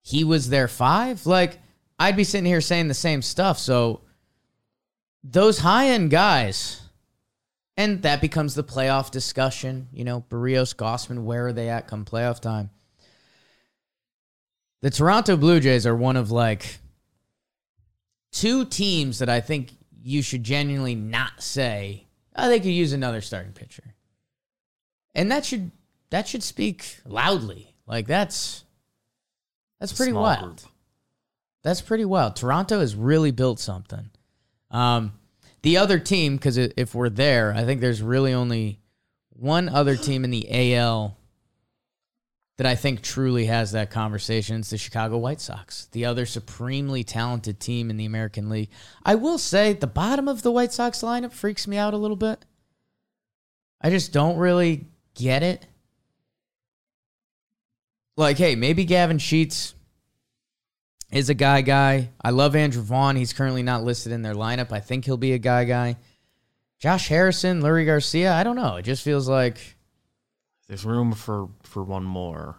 [0.02, 1.26] he was their five.
[1.26, 1.58] Like,
[1.98, 3.58] I'd be sitting here saying the same stuff.
[3.58, 4.00] So,
[5.22, 6.82] those high end guys,
[7.76, 9.88] and that becomes the playoff discussion.
[9.92, 12.70] You know, Berrios, Gausman, where are they at come playoff time?
[14.82, 16.78] The Toronto Blue Jays are one of like
[18.32, 19.70] two teams that I think
[20.02, 23.94] you should genuinely not say, oh, they could use another starting pitcher.
[25.14, 25.70] And that should
[26.10, 27.74] that should speak loudly.
[27.86, 28.64] Like that's
[29.78, 30.40] that's pretty wild.
[30.40, 30.72] group.
[31.62, 32.34] That's pretty wild.
[32.34, 34.10] Toronto has really built something.
[34.70, 35.12] Um,
[35.62, 38.80] the other team, because if we're there, I think there's really only
[39.30, 41.16] one other team in the AL
[42.58, 44.60] that I think truly has that conversation.
[44.60, 48.70] is the Chicago White Sox, the other supremely talented team in the American League.
[49.04, 52.16] I will say the bottom of the White Sox lineup freaks me out a little
[52.16, 52.44] bit.
[53.80, 55.66] I just don't really get it.
[58.16, 59.74] Like, hey, maybe Gavin Sheets
[61.10, 62.10] is a guy guy.
[62.22, 63.16] I love Andrew Vaughn.
[63.16, 64.70] He's currently not listed in their lineup.
[64.72, 65.96] I think he'll be a guy guy.
[66.78, 68.76] Josh Harrison, Leury Garcia, I don't know.
[68.76, 69.76] It just feels like
[70.68, 72.56] There's room for for one more.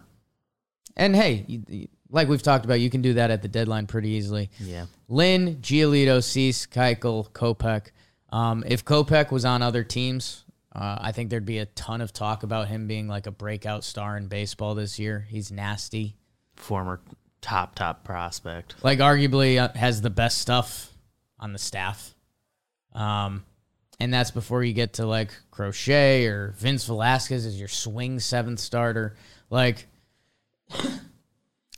[0.96, 3.88] and hey, you, you- like we've talked about, you can do that at the deadline
[3.88, 4.48] pretty easily.
[4.60, 4.86] Yeah.
[5.08, 7.88] Lynn, Giolito, Cease, Keuchel, Kopech.
[8.30, 10.44] Um, if Kopech was on other teams,
[10.76, 13.82] uh, I think there'd be a ton of talk about him being like a breakout
[13.82, 15.26] star in baseball this year.
[15.28, 16.14] He's nasty.
[16.54, 17.00] Former
[17.40, 18.76] top top prospect.
[18.84, 20.92] like arguably uh, has the best stuff
[21.40, 22.14] on the staff.
[22.92, 23.44] Um,
[24.00, 28.60] and that's before you get to like Crochet or Vince Velasquez as your swing seventh
[28.60, 29.16] starter.
[29.50, 29.86] Like,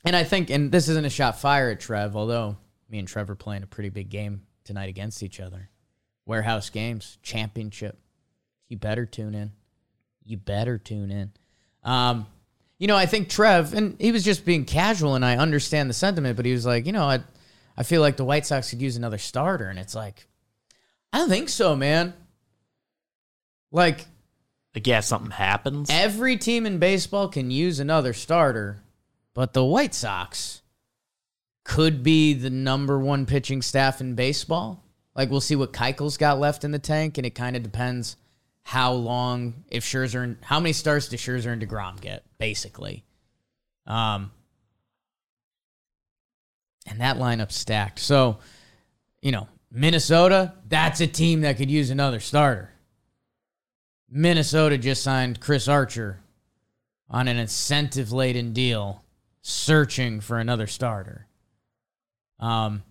[0.05, 2.57] and I think, and this isn't a shot fire at Trev, although
[2.89, 5.71] me and Trev are playing a pretty big game tonight against each other.
[6.25, 7.99] Warehouse games, championship.
[8.69, 9.53] You better tune in.
[10.25, 11.33] You better tune in.
[11.85, 12.27] Um,
[12.79, 15.95] you know, I think Trev, and he was just being casual, and I understand the
[15.95, 17.21] sentiment, but he was like, you know, I,
[17.77, 20.27] I feel like the White Sox could use another starter, and it's like,
[21.17, 22.13] I don't think so, man.
[23.73, 24.05] Like
[24.75, 25.89] Like, yeah, something happens.
[25.91, 28.83] every team in baseball can use another starter,
[29.33, 30.61] but the White Sox
[31.65, 34.85] could be the number one pitching staff in baseball.
[35.15, 38.19] Like we'll see what Keuchel's got left in the tank, and it kind of depends
[38.65, 43.05] how long if Scherzer and how many starts do Scherzer and Degrom get, basically.
[43.87, 44.33] Um,
[46.87, 48.01] and that lineup stacked.
[48.01, 48.37] So,
[49.23, 52.71] you know, Minnesota, that's a team that could use another starter.
[54.09, 56.21] Minnesota just signed Chris Archer
[57.11, 59.05] on an incentive laden deal,
[59.43, 61.27] searching for another starter.
[62.39, 62.83] Um,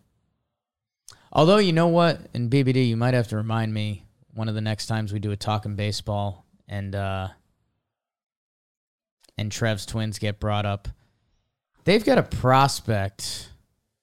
[1.32, 2.22] although, you know what?
[2.34, 5.32] In BBD, you might have to remind me one of the next times we do
[5.32, 7.30] a talk talking baseball and, uh,
[9.38, 10.88] and Trev's twins get brought up.
[11.86, 13.50] They've got a prospect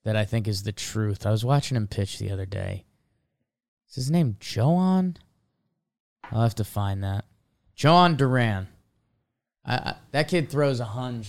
[0.04, 1.26] that I think is the truth.
[1.26, 2.84] I was watching him pitch the other day.
[3.88, 5.16] Is his name Jhoan?
[6.30, 7.24] I'll have to find that.
[7.76, 8.68] Jhoan Duran.
[9.64, 11.28] I, I, that kid throws a hunch.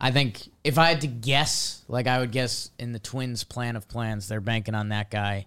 [0.00, 3.76] I think if I had to guess, like I would guess in the Twins' plan
[3.76, 5.46] of plans, they're banking on that guy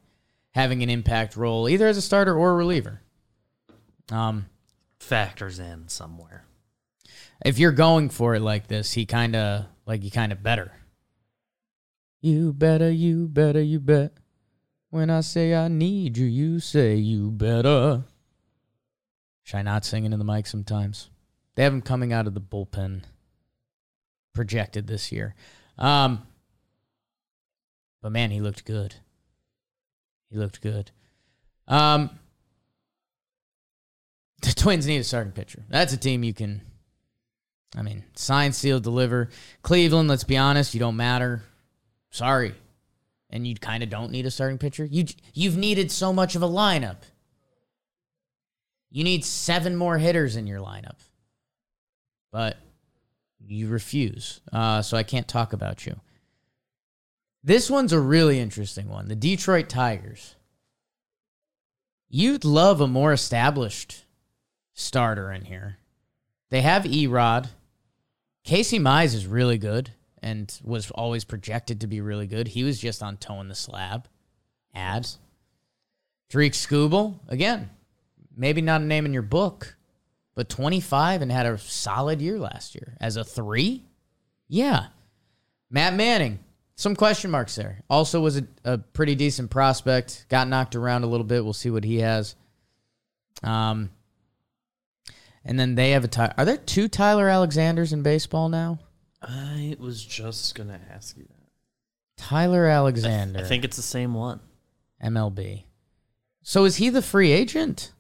[0.52, 3.02] having an impact role, either as a starter or a reliever.
[4.12, 4.46] Um,
[5.00, 6.46] factors in somewhere.
[7.44, 10.72] if you're going for it like this, he kind of like you kind of better.
[12.26, 14.14] You better, you better, you bet.
[14.90, 18.04] When I say I need you, you say you better.
[19.44, 21.12] Should I not sing into the mic sometimes?
[21.54, 23.04] They have him coming out of the bullpen
[24.34, 25.36] projected this year.
[25.78, 26.26] Um,
[28.02, 28.96] but man, he looked good.
[30.32, 30.90] He looked good.
[31.68, 32.10] Um,
[34.42, 35.64] the Twins need a starting pitcher.
[35.70, 36.64] That's a team you can
[37.78, 39.30] I mean, sign, seal, deliver.
[39.62, 41.44] Cleveland, let's be honest, you don't matter.
[42.16, 42.56] Sorry.
[43.30, 44.86] And you kind of don't need a starting pitcher.
[44.86, 47.00] You you've needed so much of a lineup.
[48.90, 51.00] You need seven more hitters in your lineup.
[52.32, 52.56] But
[53.46, 54.40] you refuse.
[54.54, 56.00] Uh, so I can't talk about you.
[57.44, 59.10] This one's a really interesting one.
[59.10, 60.36] The Detroit Tigers.
[62.08, 64.06] You'd love a more established
[64.74, 65.80] starter in here.
[66.50, 67.50] They have Erod.
[68.46, 69.92] Casey Mize is really good
[70.26, 72.48] and was always projected to be really good.
[72.48, 74.08] He was just on toeing the slab.
[74.74, 75.20] Ads.
[76.30, 77.70] Tarik Skubal, again,
[78.36, 79.78] maybe not a name in your book,
[80.34, 82.98] but 25 and had a solid year last year.
[83.00, 83.84] As a three?
[84.48, 84.88] Yeah.
[85.70, 86.40] Matt Manning,
[86.76, 87.84] some question marks there.
[87.88, 90.26] Also was a, a pretty decent prospect.
[90.28, 91.44] Got knocked around a little bit.
[91.44, 92.36] We'll see what he has.
[93.44, 93.92] Um,
[95.46, 98.80] and then they have a Ty- Are there two Tyler Alexanders in baseball now?
[99.22, 101.32] I was just gonna ask you that.
[102.18, 104.40] Tyler Alexander, I think it's the same one.
[105.04, 105.64] MLB.
[106.44, 107.92] So is he the free agent?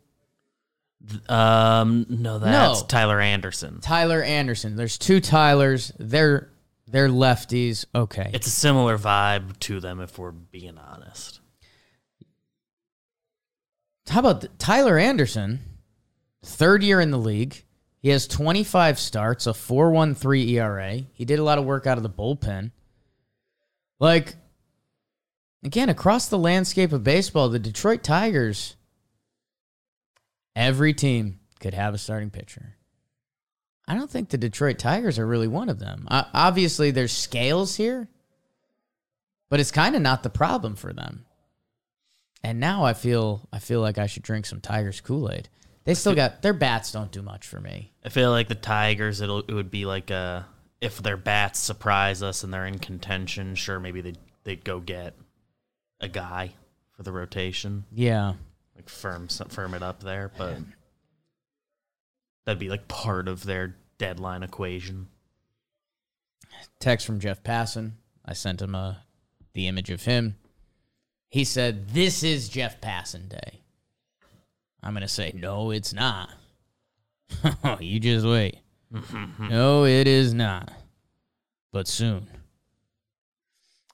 [1.29, 2.87] Um, no, that's No.
[2.87, 3.79] Tyler Anderson.
[3.81, 4.75] Tyler Anderson.
[4.75, 5.91] There's two Tylers.
[5.99, 6.49] They're
[6.87, 7.85] they're lefties.
[7.93, 8.29] Okay.
[8.33, 11.39] It's a similar vibe to them, if we're being honest.
[14.07, 15.61] How about th- Tyler Anderson?
[16.43, 17.63] Third year in the league.
[18.05, 21.01] He has 25 starts, a 4.13 ERA.
[21.13, 22.69] He did a lot of work out of the bullpen.
[23.99, 24.35] Like
[25.63, 28.75] again, across the landscape of baseball, the Detroit Tigers
[30.55, 32.75] every team could have a starting pitcher.
[33.87, 36.07] I don't think the Detroit Tigers are really one of them.
[36.07, 38.07] Uh, obviously, there's scales here,
[39.49, 41.25] but it's kind of not the problem for them.
[42.43, 45.49] And now I feel I feel like I should drink some Tigers Kool Aid.
[45.85, 47.93] They still got their bats don't do much for me.
[48.03, 50.47] I feel like the Tigers, it'll it would be like a
[50.81, 53.55] if their bats surprise us and they're in contention.
[53.55, 55.15] Sure, maybe they they'd go get
[56.01, 56.53] a guy
[56.91, 58.33] for the rotation, Yeah,
[58.75, 60.57] like firm firm it up there, but
[62.45, 65.07] that'd be like part of their deadline equation.
[66.79, 67.93] text from Jeff Passan.
[68.25, 69.03] I sent him a
[69.53, 70.35] the image of him.
[71.29, 73.61] He said, "This is Jeff Passan Day."
[74.85, 76.29] I'm gonna say, "No, it's not."
[77.79, 78.59] you just wait.
[79.39, 80.71] no, it is not.
[81.73, 82.27] But soon.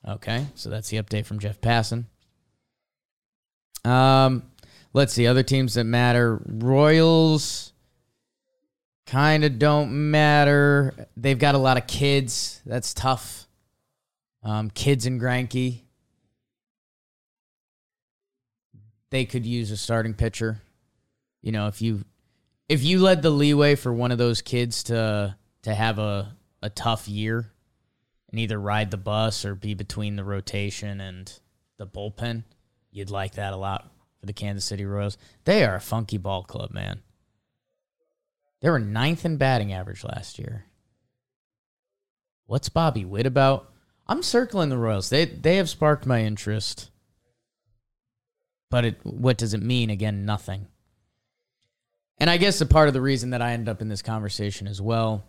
[0.08, 2.06] Okay, so that's the update from Jeff Passan.
[3.86, 4.44] Um,
[4.94, 6.42] let's see other teams that matter.
[6.46, 7.72] Royals
[9.06, 11.08] kind of don't matter.
[11.16, 12.62] They've got a lot of kids.
[12.66, 13.48] That's tough.
[14.44, 15.82] Um, kids and Greinke.
[19.12, 20.62] They could use a starting pitcher.
[21.42, 22.04] You know, if you
[22.70, 26.70] if you led the leeway for one of those kids to to have a a
[26.70, 27.52] tough year
[28.30, 31.40] and either ride the bus or be between the rotation and
[31.78, 32.44] the bullpen,
[32.92, 35.18] you'd like that a lot for the Kansas City Royals.
[35.46, 37.02] They are a funky ball club, man.
[38.62, 40.66] They were ninth in batting average last year.
[42.46, 43.72] What's Bobby Witt about?
[44.08, 45.10] I'm circling the Royals.
[45.10, 46.92] They they have sparked my interest.
[48.70, 49.90] But it, what does it mean?
[49.90, 50.68] Again, nothing.
[52.22, 54.68] And I guess a part of the reason that I ended up in this conversation
[54.68, 55.24] as well,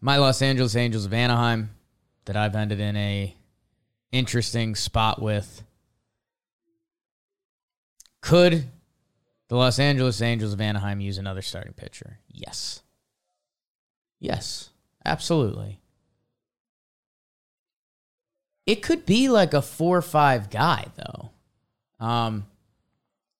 [0.00, 1.70] my Los Angeles Angels of Anaheim,
[2.24, 3.36] that I've ended in a
[4.10, 5.62] interesting spot with.
[8.20, 8.64] Could
[9.46, 12.18] the Los Angeles Angels of Anaheim use another starting pitcher?
[12.28, 12.82] Yes.
[14.18, 14.70] Yes,
[15.04, 15.80] absolutely.
[18.66, 21.30] It could be like a four or five guy, though.
[22.04, 22.46] Um,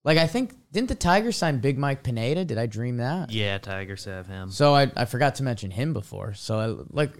[0.04, 2.44] like I think didn't the Tigers sign Big Mike Pineda?
[2.44, 3.30] Did I dream that?
[3.30, 4.50] Yeah, Tigers have him.
[4.50, 6.34] So I I forgot to mention him before.
[6.34, 7.12] So I, like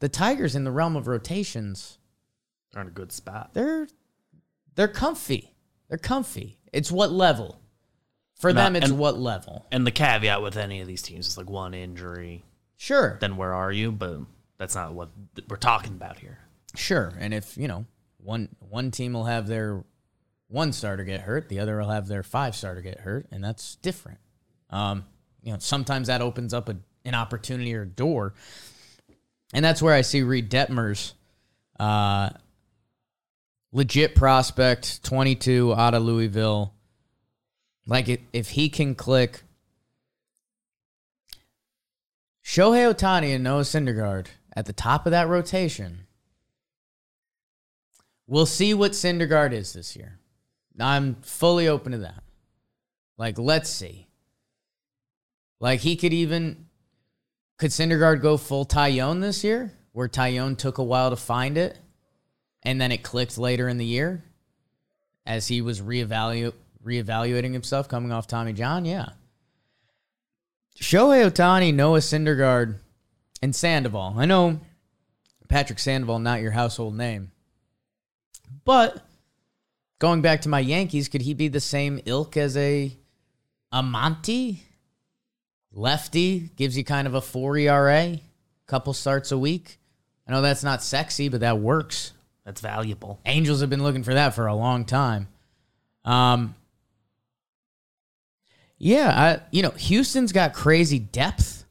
[0.00, 1.98] the Tigers in the realm of rotations,
[2.72, 3.50] They're in a good spot.
[3.54, 3.88] they're
[4.74, 5.54] they're comfy.
[5.88, 6.58] They're comfy.
[6.72, 7.60] It's what level?
[8.36, 9.66] For Not- them, it's and- what level?
[9.72, 12.44] And the caveat with any of these teams is like one injury,
[12.76, 13.92] Sure, then where are you?
[13.92, 14.20] But
[14.56, 15.10] that's not what
[15.48, 16.38] we're talking about here.
[16.76, 17.12] sure.
[17.18, 17.84] And if you know
[18.18, 19.84] one one team will have their
[20.50, 23.76] one starter get hurt, the other will have their five starter get hurt, and that's
[23.76, 24.18] different.
[24.68, 25.04] Um,
[25.42, 28.34] you know, sometimes that opens up a, an opportunity or door,
[29.54, 31.12] and that's where I see Reed Detmers,
[31.78, 32.30] uh,
[33.72, 36.74] legit prospect, twenty two out of Louisville.
[37.86, 39.42] Like if, if he can click.
[42.44, 46.00] Shohei Ohtani and Noah Syndergaard at the top of that rotation.
[48.26, 50.19] We'll see what Syndergaard is this year.
[50.80, 52.22] I'm fully open to that.
[53.16, 54.06] Like, let's see.
[55.60, 56.66] Like, he could even.
[57.58, 61.78] Could Syndergaard go full Taillon this year, where Taillon took a while to find it,
[62.62, 64.24] and then it clicked later in the year
[65.26, 68.86] as he was reevalu- reevaluating himself coming off Tommy John?
[68.86, 69.10] Yeah.
[70.80, 72.76] Shohei Ohtani, Noah Syndergaard,
[73.42, 74.14] and Sandoval.
[74.16, 74.60] I know
[75.48, 77.30] Patrick Sandoval, not your household name.
[78.64, 79.04] But
[80.00, 82.96] going back to my Yankees, could he be the same ilk as a
[83.72, 84.58] Amonte?
[85.72, 88.18] Lefty gives you kind of a four ERA,
[88.66, 89.78] couple starts a week.
[90.26, 92.12] I know that's not sexy, but that works.
[92.44, 93.20] That's valuable.
[93.24, 95.28] Angels have been looking for that for a long time.
[96.04, 96.56] Um,
[98.78, 101.64] yeah, I, you know, Houston's got crazy depth.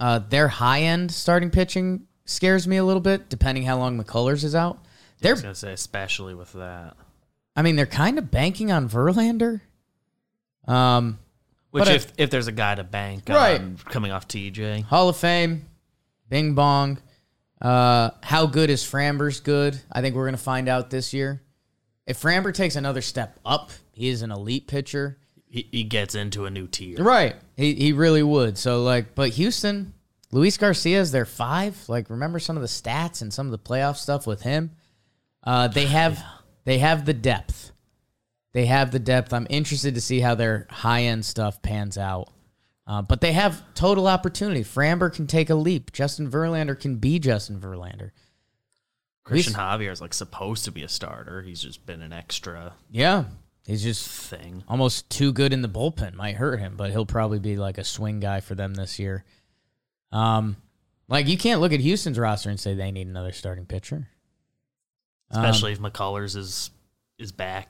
[0.00, 4.44] Uh, their high end starting pitching scares me a little bit, depending how long McCullers
[4.44, 4.78] is out.
[5.20, 6.96] They're, was gonna say, especially with that.
[7.56, 9.60] I mean, they're kind of banking on Verlander.
[10.66, 11.18] Um,
[11.70, 13.60] Which, But I- if if there's a guy to bank Right.
[13.60, 15.66] on coming off TJ, Hall of Fame,
[16.28, 16.98] Bing Bong.
[17.60, 19.80] Uh, how good is Framber's good?
[19.90, 21.42] I think we're gonna find out this year.
[22.06, 25.18] If Framber takes another step up, he is an elite pitcher.
[25.48, 27.02] he, he gets into a new tier.
[27.02, 27.36] Right.
[27.56, 28.58] He he really would.
[28.58, 29.94] So like, but Houston,
[30.32, 31.88] Luis Garcia is their five.
[31.88, 34.72] Like, remember some of the stats and some of the playoff stuff with him.
[35.44, 36.22] Uh, they have
[36.64, 37.72] they have the depth.
[38.52, 39.32] They have the depth.
[39.32, 42.28] I'm interested to see how their high end stuff pans out.
[42.86, 44.62] Uh, but they have total opportunity.
[44.62, 45.92] Framber can take a leap.
[45.92, 48.10] Justin Verlander can be Justin Verlander.
[49.26, 51.40] Cristian Javier is like supposed to be a starter.
[51.40, 53.24] He's just been an extra Yeah,
[53.66, 54.62] he's just thing.
[54.68, 56.12] almost too good in the bullpen.
[56.14, 59.24] Might hurt him, but he'll probably be like a swing guy for them this year.
[60.12, 60.56] Um,
[61.08, 64.08] like you can't look at Houston's roster and say they need another starting pitcher.
[65.34, 66.70] Um, Especially if McCullers is
[67.18, 67.68] is back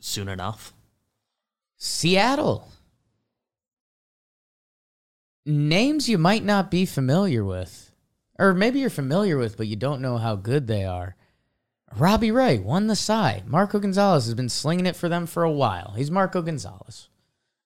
[0.00, 0.72] soon enough.
[1.76, 2.68] Seattle.
[5.44, 7.92] Names you might not be familiar with,
[8.38, 11.14] or maybe you're familiar with, but you don't know how good they are.
[11.96, 13.46] Robbie Ray won the side.
[13.46, 15.94] Marco Gonzalez has been slinging it for them for a while.
[15.96, 17.08] He's Marco Gonzalez.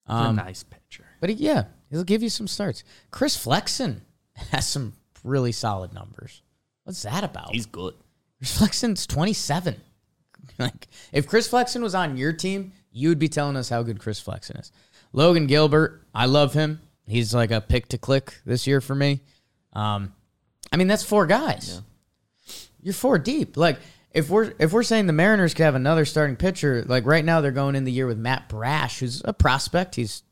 [0.07, 1.07] He's Um, a nice pitcher.
[1.21, 2.85] But he, yeah, he'll give you some starts.
[3.11, 4.03] Chris Flexen
[4.51, 4.93] has some
[5.25, 6.43] really solid numbers.
[6.85, 7.53] What's that about?
[7.55, 7.95] He's good.
[8.41, 9.77] Chris Flexen's 27.
[10.59, 13.99] like, if Chris Flexen was on your team, you would be telling us how good
[13.99, 14.73] Chris Flexen is.
[15.13, 16.81] Logan Gilbert, I love him.
[17.07, 19.21] He's like a pick to click this year for me.
[19.75, 20.15] Um,
[20.73, 21.83] I mean, that's four guys.
[22.81, 23.57] You're four deep.
[23.57, 23.79] Like,
[24.13, 27.41] if we're if we're saying the Mariners could have another starting pitcher, like right now
[27.41, 29.97] they're going in the year with Matt Brash, who's a prospect.
[29.97, 30.23] He's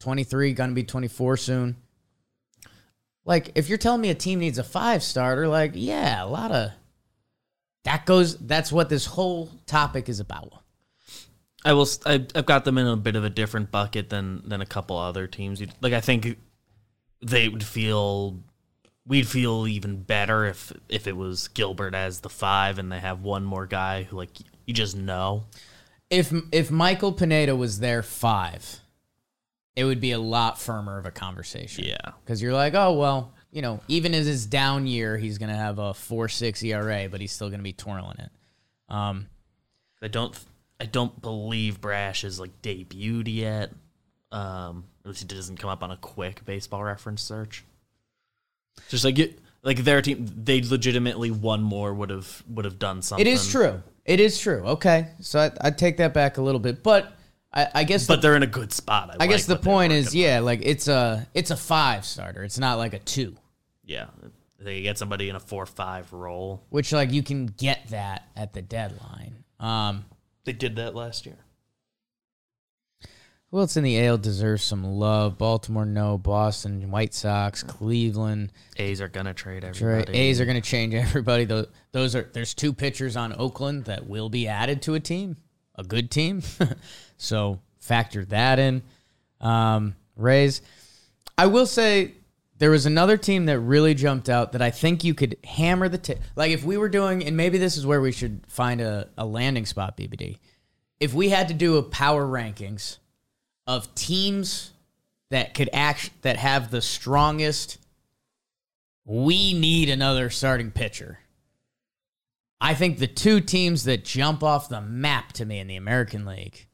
[0.00, 1.76] 23, gonna be 24 soon.
[3.24, 6.50] Like, if you're telling me a team needs a five starter, like, yeah, a lot
[6.50, 6.72] of
[7.84, 8.36] that goes.
[8.38, 10.52] That's what this whole topic is about.
[11.64, 11.88] I will.
[12.04, 14.98] I, have got them in a bit of a different bucket than than a couple
[14.98, 15.62] other teams.
[15.80, 16.38] Like I think
[17.22, 18.40] they would feel.
[19.06, 23.20] We'd feel even better if if it was Gilbert as the five, and they have
[23.20, 24.30] one more guy who like
[24.66, 25.44] you just know.
[26.08, 28.80] if if Michael Pineda was their five,
[29.76, 31.84] it would be a lot firmer of a conversation.
[31.84, 32.12] Yeah.
[32.24, 35.78] because you're like, oh well, you know, even in his down year, he's gonna have
[35.78, 38.30] a four six ERA, but he's still gonna be twirling it.
[38.88, 39.28] Um,
[40.02, 40.36] I don't
[40.80, 43.70] I don't believe Brash is like debuted yet.
[44.32, 47.64] Um, at least it doesn't come up on a quick baseball reference search.
[48.88, 53.02] Just like it, like their team, they legitimately one more would have would have done
[53.02, 53.24] something.
[53.24, 53.80] it is true.
[54.04, 54.64] It is true.
[54.64, 57.12] Okay, so I, I take that back a little bit, but
[57.52, 59.10] I, I guess but the, they're in a good spot.
[59.12, 62.42] I, I guess the point is, yeah, like it's a it's a five starter.
[62.42, 63.36] It's not like a two.
[63.86, 63.90] With.
[63.90, 64.06] yeah,
[64.58, 66.62] they get somebody in a four five role.
[66.70, 69.44] which like you can get that at the deadline.
[69.60, 70.04] Um,
[70.44, 71.36] They did that last year.
[73.50, 75.38] who else in the AL deserves some love?
[75.38, 76.18] Baltimore, no.
[76.18, 78.50] Boston, White Sox, Cleveland.
[78.76, 79.76] A's are gonna trade Right.
[79.80, 80.18] everybody.
[80.18, 81.44] A's are going to change everybody.
[81.44, 85.36] Those, those are there's two pitchers on Oakland that will be added to a team,
[85.76, 86.42] a good team.
[87.16, 88.82] so factor that in.
[89.40, 90.62] Um, Rays.
[91.38, 92.14] I will say
[92.58, 95.98] there was another team that really jumped out that I think you could hammer the
[95.98, 96.20] tip.
[96.36, 99.26] Like if we were doing, and maybe this is where we should find a, a
[99.26, 100.38] landing spot, BBD.
[101.00, 102.98] If we had to do a power rankings
[103.66, 104.72] of teams
[105.30, 107.78] that could act that have the strongest
[109.04, 111.18] we need another starting pitcher.
[112.60, 116.24] I think the two teams that jump off the map to me in the American
[116.24, 116.66] League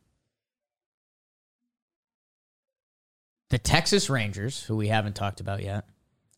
[3.51, 5.84] the Texas Rangers, who we haven't talked about yet,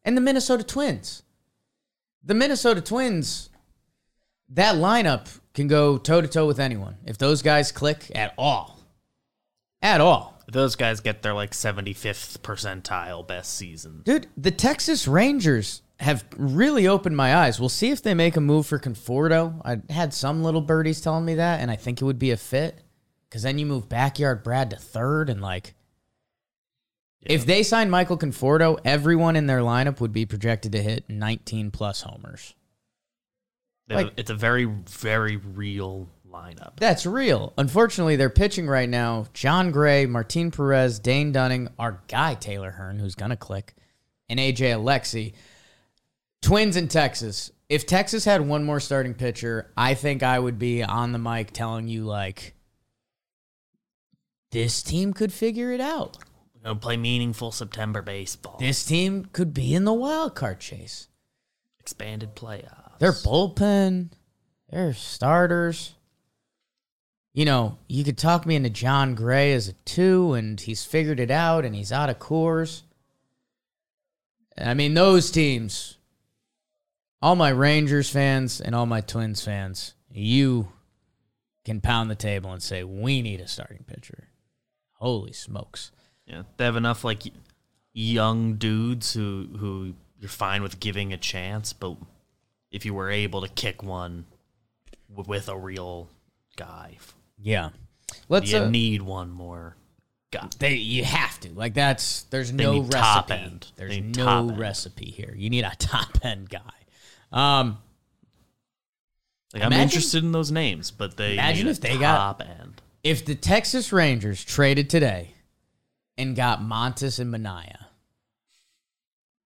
[0.04, 1.22] and the Minnesota Twins.
[2.24, 3.50] The Minnesota Twins,
[4.48, 8.80] that lineup can go toe to toe with anyone if those guys click at all.
[9.80, 10.40] At all.
[10.50, 14.02] Those guys get their like seventy fifth percentile best season.
[14.04, 17.60] Dude, the Texas Rangers have really opened my eyes.
[17.60, 19.60] We'll see if they make a move for Conforto.
[19.64, 22.36] I had some little birdies telling me that, and I think it would be a
[22.36, 22.82] fit.
[23.28, 25.74] Because then you move backyard Brad to third, and like,
[27.24, 31.70] if they signed Michael Conforto, everyone in their lineup would be projected to hit 19
[31.70, 32.54] plus homers.
[33.88, 36.76] Like- it's a very very real lineup.
[36.76, 37.52] That's real.
[37.58, 39.26] Unfortunately, they're pitching right now.
[39.34, 43.74] Jon Gray, Martin Perez, Dane Dunning, our guy Taylor Hearn, who's gonna click,
[44.28, 45.34] and AJ Alexy.
[46.40, 47.52] Twins in Texas.
[47.68, 51.52] If Texas had one more starting pitcher, I think I would be on the mic
[51.52, 52.54] telling you like
[54.50, 56.18] this team could figure it out.
[56.64, 58.56] We're play meaningful September baseball.
[58.58, 61.08] This team could be in the wild card chase.
[61.80, 62.98] Expanded playoffs.
[62.98, 64.10] Their bullpen,
[64.70, 65.94] their starters.
[67.34, 71.18] You know, you could talk me into Jon Gray as a two, and he's figured
[71.18, 72.84] it out, and he's out of course.
[74.56, 75.96] I mean, those teams,
[77.20, 80.68] all my Rangers fans and all my Twins fans, you
[81.64, 84.28] can pound the table and say, we need a starting pitcher.
[84.92, 85.90] Holy smokes.
[86.32, 87.22] Yeah, they have enough like
[87.92, 91.96] young dudes who who you're fine with giving a chance, but
[92.70, 94.24] if you were able to kick one
[95.14, 96.08] w- with a real
[96.56, 96.96] guy,
[97.38, 97.70] Yeah.
[98.28, 99.76] Let's you uh, need one more
[100.30, 100.48] guy.
[100.58, 103.34] They you have to like that's there's They no recipe.
[103.34, 103.66] end.
[103.76, 105.34] There's no recipe here.
[105.36, 106.60] You need a top end guy.
[107.30, 107.78] Um,
[109.54, 112.42] Like, I'm interested in those names, but they Imagine need a if they got- top
[112.42, 112.80] end.
[113.02, 115.34] if the Texas Rangers traded today
[116.18, 117.86] and got Montas and Manaea,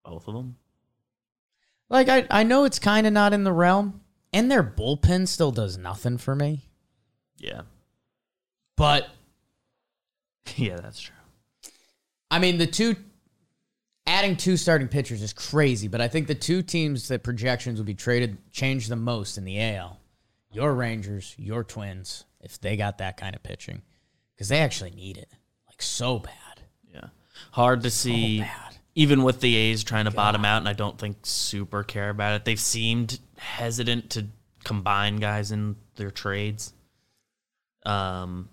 [0.03, 0.57] Both of them.
[1.89, 4.01] like I I know it's kind of not in the realm,
[4.33, 6.69] and their bullpen still does nothing for me.
[7.37, 7.61] Yeah,
[8.77, 9.09] But
[10.55, 11.15] yeah, that's true.
[12.31, 12.95] I mean, the two
[14.07, 17.85] adding two starting pitchers is crazy, but I think the two teams that projections will
[17.85, 19.99] be traded change the most in the AL.
[20.51, 23.81] Your Rangers, your Twins, if they got that kind of pitching,
[24.35, 25.29] because they actually need it
[25.67, 26.33] like so bad.
[27.51, 28.39] Hard to see.
[28.39, 28.51] bad.
[28.97, 32.33] Even with the A's trying to bottom out, and I don't think super care about
[32.35, 32.45] it.
[32.45, 34.27] They've seemed hesitant to
[34.63, 36.73] combine guys in their trades.
[37.85, 38.49] Um,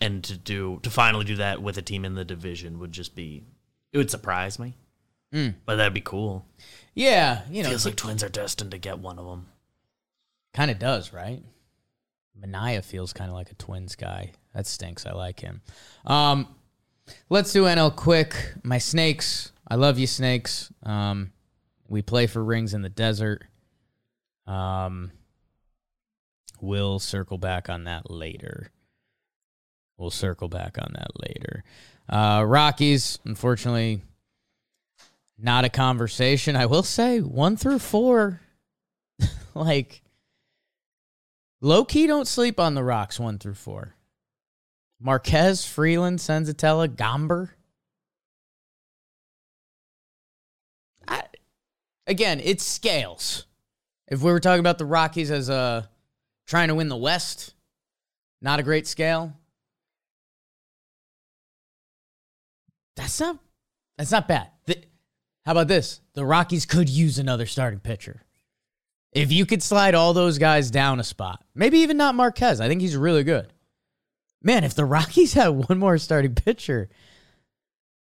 [0.00, 3.14] and to do to finally do that with a team in the division would just
[3.16, 3.42] be
[3.92, 4.76] it would surprise me.
[5.64, 6.46] But that'd be cool.
[6.94, 9.46] Yeah, you know, Feels like Twins are destined to get one of them.
[10.54, 11.42] kind of does, right?
[12.40, 14.32] Manaea feels kind of like a Twins guy.
[14.54, 15.04] That stinks.
[15.04, 15.60] I like him.
[16.06, 16.48] Um,
[17.28, 18.54] let's do NL quick.
[18.62, 19.52] My snakes.
[19.68, 20.72] I love you, snakes.
[20.82, 21.32] Um,
[21.88, 23.44] we play for rings in the desert.
[24.46, 25.12] Um,
[26.60, 28.70] we'll circle back on that later.
[29.96, 31.64] We'll circle back on that later.
[32.08, 34.02] Uh, Rockies, unfortunately,
[35.38, 36.54] not a conversation.
[36.54, 38.40] I will say one through four,
[39.54, 40.02] like
[41.60, 43.95] low key, don't sleep on the rocks one through four.
[45.00, 47.50] Marquez, Freeland, Senzatela, Gomber.
[51.06, 51.22] I,
[52.06, 53.46] again, it scales.
[54.08, 55.86] If we were talking about the Rockies as uh,
[56.46, 57.54] trying to win the West,
[58.40, 59.34] not a great scale.
[62.96, 63.38] That's not
[63.98, 64.48] that's not bad.
[64.66, 64.82] The,
[65.44, 66.00] how about this?
[66.14, 68.22] The Rockies could use another starting pitcher.
[69.12, 72.60] If you could slide all those guys down a spot, maybe even not Marquez.
[72.60, 73.52] I think he's really good.
[74.42, 76.88] Man, if the Rockies had one more starting pitcher,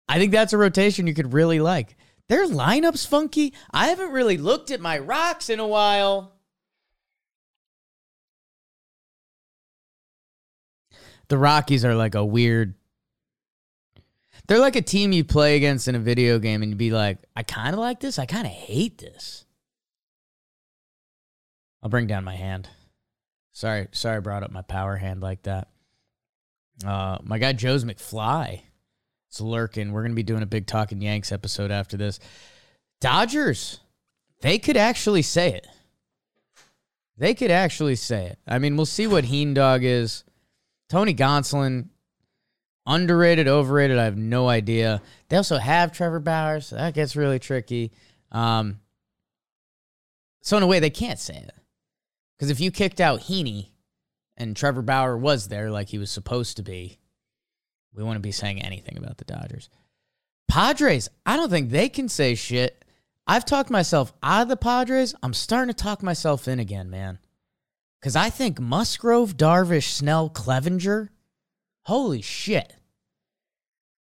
[0.07, 1.95] I think that's a rotation you could really like.
[2.27, 3.53] Their lineup's funky.
[3.71, 6.34] I haven't really looked at my rocks in a while.
[11.27, 12.75] The Rockies are like a weird.
[14.47, 17.19] They're like a team you play against in a video game and you'd be like,
[17.36, 18.17] I kind of like this.
[18.17, 19.45] I kind of hate this.
[21.84, 22.67] I'll bring down my hand.
[23.53, 25.67] Sorry, sorry I brought up my power hand like that.
[26.86, 28.61] Uh, my guy Joe's McFly
[29.32, 29.91] is lurking.
[29.91, 32.19] We're going to be doing a big Talking Yanks episode after this.
[33.01, 33.80] Dodgers,
[34.41, 35.67] they could actually say it.
[37.17, 38.39] They could actually say it.
[38.47, 40.23] I mean, we'll see what Heen Dog is.
[40.89, 41.89] Tony Gonsolin,
[42.86, 43.97] underrated, overrated.
[43.97, 45.01] I have no idea.
[45.27, 47.91] They also have Trevor Bauer, so that gets really tricky.
[48.32, 48.80] Um,
[50.41, 51.51] so in a way, they can't say it
[52.38, 53.69] because if you kicked out Heaney
[54.39, 56.97] and Trevor Bauer was there like he was supposed to be,
[57.93, 59.69] we wouldn't be saying anything about the Dodgers.
[60.47, 62.83] Padres, I don't think they can say shit.
[63.27, 65.13] I've talked myself out of the Padres.
[65.21, 67.19] I'm starting to talk myself in again, man.
[67.99, 71.09] Because I think Musgrove, Darvish, Snell, Clevinger,
[71.83, 72.73] holy shit.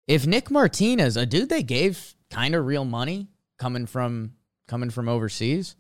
[0.08, 4.34] If Nick Martinez, a dude they gave kind of real money coming from
[4.68, 5.76] coming from overseas,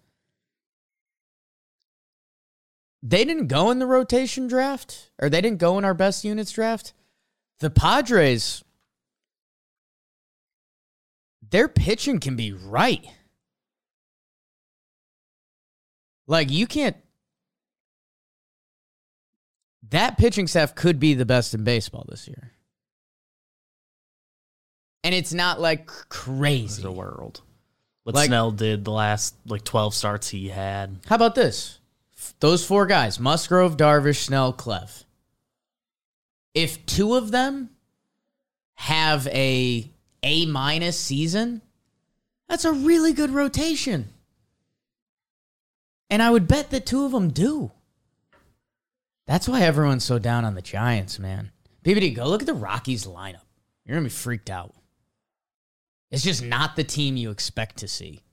[3.02, 6.52] they didn't go in the rotation draft or they didn't go in our best units
[6.52, 6.94] draft.
[7.60, 8.64] The Padres,
[11.50, 13.06] their pitching can be right.
[16.28, 16.96] Like you can't
[19.90, 22.52] that pitching staff could be the best in baseball this year.
[25.04, 26.84] And it's not like crazy.
[26.84, 27.42] The world.
[28.04, 31.00] What Like- Snell did the last like twelve starts he had.
[31.08, 31.79] How about this?
[32.40, 35.04] Those four guys, Musgrove, Darvish, Snell, Clev.
[36.54, 37.70] If two of them
[38.76, 39.90] have a
[40.24, 41.62] A minus season,
[42.48, 44.10] that's a really good rotation.
[46.10, 47.72] And I would bet that two of them do.
[49.28, 51.52] That's why everyone's so down on the Giants, man.
[51.84, 53.44] PBD, go look at the Rockies lineup.
[53.86, 54.74] You're gonna be freaked out.
[56.10, 58.24] It's just not the team you expect to see.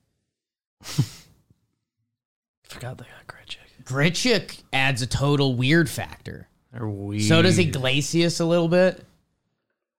[2.63, 3.05] Forgot they
[3.87, 6.49] Grichuk adds a total weird factor.
[6.73, 7.23] They're weird.
[7.23, 9.03] So does Iglesias a little bit.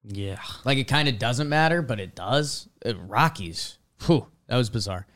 [0.03, 0.41] Yeah.
[0.63, 2.69] Like it kind of doesn't matter, but it does.
[2.85, 5.07] Uh, Rockies, whew, that was bizarre.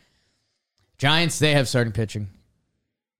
[0.97, 2.29] Giants, they have starting pitching.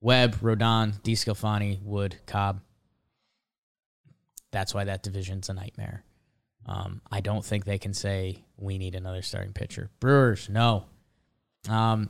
[0.02, 2.62] Webb, Rodon, DeSclafani, Wood, Cobb.
[4.52, 6.04] That's why that division's a nightmare.
[6.66, 9.90] Um, I don't think they can say we need another starting pitcher.
[10.00, 10.86] Brewers, no.
[11.70, 12.10] Um,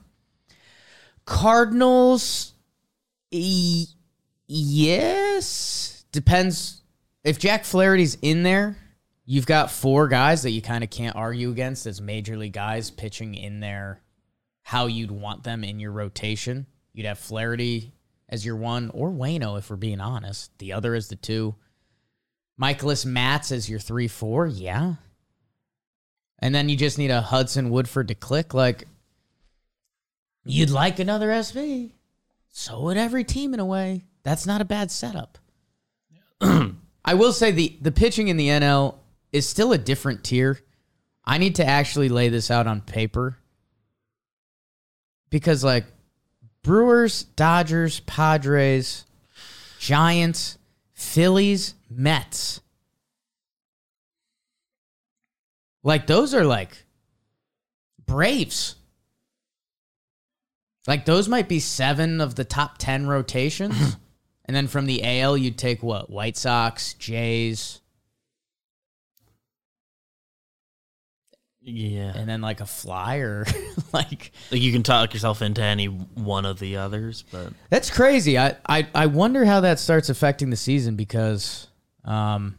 [1.25, 2.53] Cardinals,
[3.31, 3.87] e-
[4.47, 6.05] yes.
[6.11, 6.81] Depends.
[7.23, 8.77] If Jack Flaherty's in there,
[9.25, 12.91] you've got four guys that you kind of can't argue against as major league guys
[12.91, 14.01] pitching in there
[14.63, 16.65] how you'd want them in your rotation.
[16.93, 17.93] You'd have Flaherty
[18.29, 20.57] as your one, or Wayno, if we're being honest.
[20.59, 21.55] The other is the two.
[22.59, 24.95] Mikolas Matz as your three, four, yeah.
[26.39, 28.53] And then you just need a Hudson Woodford to click.
[28.53, 28.87] Like,
[30.45, 31.91] you'd like another SV.
[32.51, 34.03] So would every team in a way.
[34.23, 35.37] That's not a bad setup.
[36.41, 38.95] I will say the the pitching in the NL
[39.31, 40.59] is still a different tier.
[41.25, 43.37] I need to actually lay this out on paper
[45.29, 45.85] because like
[46.63, 49.05] Brewers, Dodgers, Padres,
[49.79, 50.57] Giants,
[50.93, 52.61] Phillies, Mets.
[55.83, 56.85] Like those are like
[58.05, 58.75] Braves.
[60.87, 63.97] Like those might be 7 of the top 10 rotations.
[64.45, 66.09] and then from the AL you'd take what?
[66.09, 67.81] White Sox, Jays,
[71.63, 72.11] Yeah.
[72.15, 73.45] and then like a flyer
[73.93, 78.39] like Like you can talk yourself into any one of the others, but That's crazy.
[78.39, 81.67] I, I I wonder how that starts affecting the season because
[82.03, 82.55] um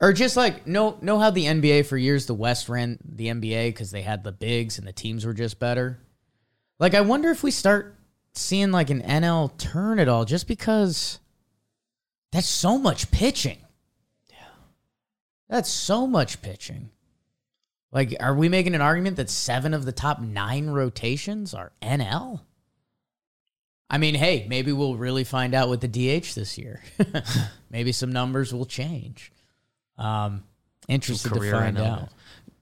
[0.00, 3.74] or just like know know how the NBA for years the West ran the NBA
[3.74, 5.98] cuz they had the bigs and the teams were just better.
[6.78, 7.96] Like I wonder if we start
[8.34, 11.18] seeing like an NL turn at all just because
[12.32, 13.58] That's so much pitching.
[14.30, 14.36] Yeah.
[15.48, 16.90] That's so much pitching.
[17.90, 22.42] Like, are we making an argument that seven of the top nine rotations are NL?
[23.90, 26.82] I mean, hey, maybe we'll really find out with the DH this year.
[27.70, 29.32] maybe some numbers will change.
[29.98, 30.44] Um,
[30.88, 32.08] interested to find out.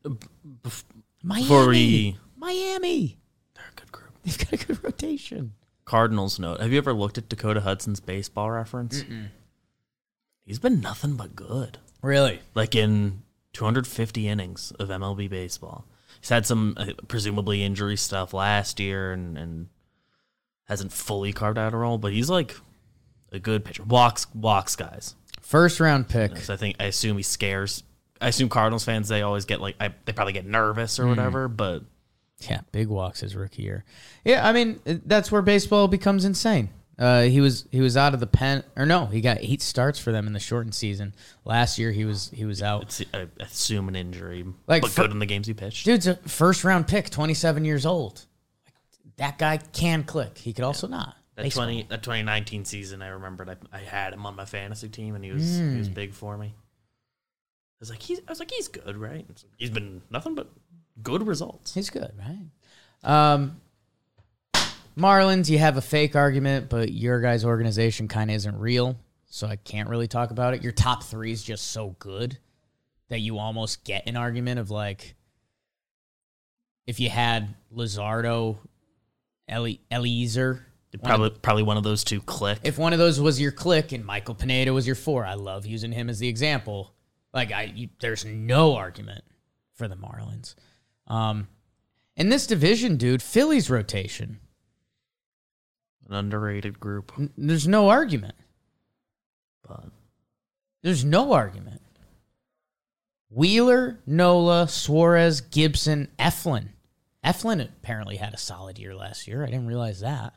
[0.04, 0.84] Bef-
[1.22, 1.42] Miami.
[1.44, 3.18] Before we- Miami.
[3.54, 4.12] They're a good group.
[4.24, 5.52] They've got a good rotation.
[5.84, 6.60] Cardinals note.
[6.60, 9.04] Have you ever looked at Dakota Hudson's baseball reference?
[10.44, 11.78] He's been nothing but good.
[12.02, 12.40] Really?
[12.54, 13.22] Like in
[13.52, 15.86] 250 innings of MLB baseball.
[16.20, 19.68] He's had some uh, presumably injury stuff last year and, and
[20.64, 22.56] hasn't fully carved out a role, but he's like
[23.32, 23.82] a good pitcher.
[23.84, 25.14] Walks walks guys.
[25.46, 26.36] First round pick.
[26.38, 27.82] So I think I assume he scares.
[28.20, 31.46] I assume Cardinals fans they always get like I, they probably get nervous or whatever,
[31.48, 31.84] but
[32.48, 33.84] Yeah, big walks his rookie year.
[34.24, 36.70] Yeah, I mean that's where baseball becomes insane.
[36.98, 39.98] Uh, he was he was out of the pen or no, he got eight starts
[39.98, 41.14] for them in the shortened season.
[41.44, 42.82] Last year he was he was out.
[42.84, 45.84] it's I assume an injury, Like, but for- good in the games he pitched.
[45.84, 48.24] Dude's a first round pick, twenty seven years old.
[49.18, 50.38] That guy can click.
[50.38, 51.14] He could also not.
[51.36, 51.64] That Baseball.
[51.66, 55.14] twenty that twenty nineteen season, I remembered I, I had him on my fantasy team,
[55.14, 55.78] and he was he Hmm.
[55.78, 56.54] was big for me.
[56.56, 59.26] I was like, he's I was like, he's good, right?
[59.58, 60.50] He's been nothing but
[61.02, 61.74] good results.
[61.74, 62.48] He's good, right?
[63.04, 63.60] Um,
[64.96, 68.96] Marlins, you have a fake argument, but your guys' organization kind of isn't real,
[69.28, 70.62] so I can't really talk about it.
[70.62, 72.38] Your top three is just so good
[73.08, 75.14] that you almost get an argument of like,
[76.86, 78.56] if you had Lizardo,
[79.52, 80.64] Eli- Eliezer,
[81.02, 82.58] Probably probably one of those two click.
[82.62, 85.66] if one of those was your click and Michael Pineda was your four, I love
[85.66, 86.92] using him as the example.
[87.32, 89.24] Like I, you, there's no argument
[89.74, 90.54] for the Marlins.
[91.06, 91.48] Um,
[92.16, 94.40] in this division, dude, Phillies rotation.
[96.08, 98.34] An underrated group, N- There's no argument.
[99.66, 99.84] but
[100.82, 101.82] There's no argument.
[103.28, 106.68] Wheeler, Nola, Suarez, Gibson, Eflin.
[107.24, 109.42] Eflin apparently had a solid year last year.
[109.42, 110.34] I didn't realize that.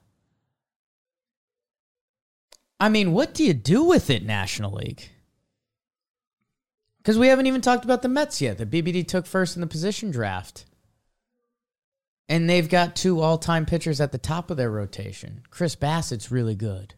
[2.80, 5.10] I mean, what do you do with it, National League?
[6.98, 8.58] Because we haven't even talked about the Mets yet.
[8.58, 10.66] The BBD took first in the position draft.
[12.28, 15.42] And they've got two all time pitchers at the top of their rotation.
[15.50, 16.94] Chris Bassitt's really good.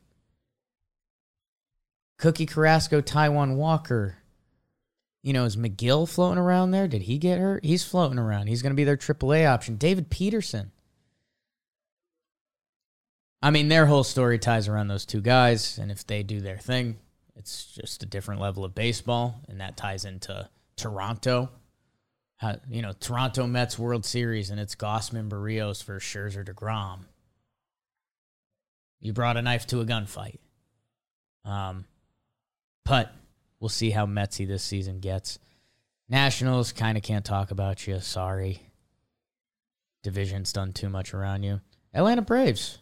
[2.18, 4.18] Cookie Carrasco, Taijuan Walker.
[5.24, 6.88] You know, is Megill floating around there?
[6.88, 7.64] Did he get hurt?
[7.64, 8.48] He's floating around.
[8.48, 9.78] He's going to be their AAA option.
[9.78, 10.72] David Peterson.
[13.42, 16.58] I mean, their whole story ties around those two guys, and if they do their
[16.58, 16.98] thing,
[17.36, 21.50] it's just a different level of baseball, and that ties into Toronto.
[22.38, 27.06] How, you know, Toronto Mets World Series, and it's Gausman Berrios for Scherzer Degrom.
[29.00, 30.38] You brought a knife to a gunfight.
[31.44, 31.86] Um,
[32.86, 33.12] but
[33.60, 35.40] we'll see how Metsy this season gets.
[36.10, 38.00] Nationals kind of can't talk about you.
[38.00, 38.62] Sorry.
[40.04, 41.62] Division's done too much around you.
[41.94, 42.80] Atlanta Braves.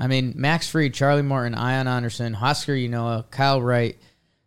[0.00, 3.98] I mean, Max Fried, Charlie Morton, Ian Anderson, Huascar Ynoa, Kyle Wright,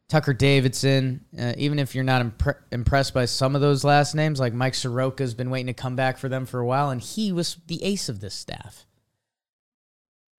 [0.09, 1.25] Tucker Davidson.
[1.37, 4.73] Uh, even if you're not impre- impressed by some of those last names, like Mike
[4.73, 7.83] Soroka's been waiting to come back for them for a while, and he was the
[7.83, 8.87] ace of this staff.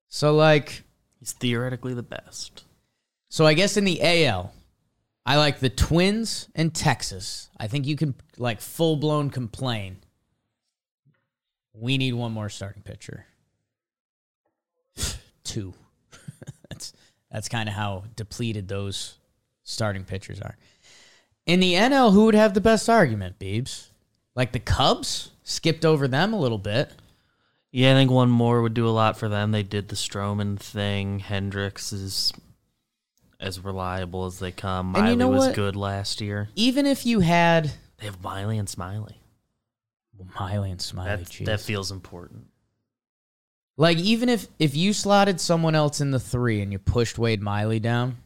[0.08, 0.82] So, like,
[1.20, 2.64] he's theoretically the best.
[3.28, 4.52] so I guess in the AL,
[5.24, 7.50] I like the Twins and Texas.
[7.56, 9.98] I think you can like full blown complain.
[11.72, 13.26] We need one more starting pitcher.
[15.54, 15.74] Two.
[16.68, 16.92] that's
[17.30, 19.18] that's kind of how depleted those
[19.62, 20.56] starting pitchers are.
[21.46, 23.88] In the NL, who would have the best argument, Beebs?
[24.34, 25.30] Like the Cubs?
[25.44, 26.90] Skipped over them a little bit.
[27.70, 29.50] Yeah, I think one more would do a lot for them.
[29.52, 31.18] They did the Stroman thing.
[31.18, 32.32] Hendricks is
[33.38, 34.94] as reliable as they come.
[34.94, 35.54] And you Miley know was what?
[35.54, 36.48] good last year.
[36.54, 39.20] Even if you had They have Miley and Smiley.
[40.38, 42.46] Miley and Smiley, that feels important.
[43.76, 47.42] Like even if if you slotted someone else in the three and you pushed Wade
[47.42, 48.18] Miley down,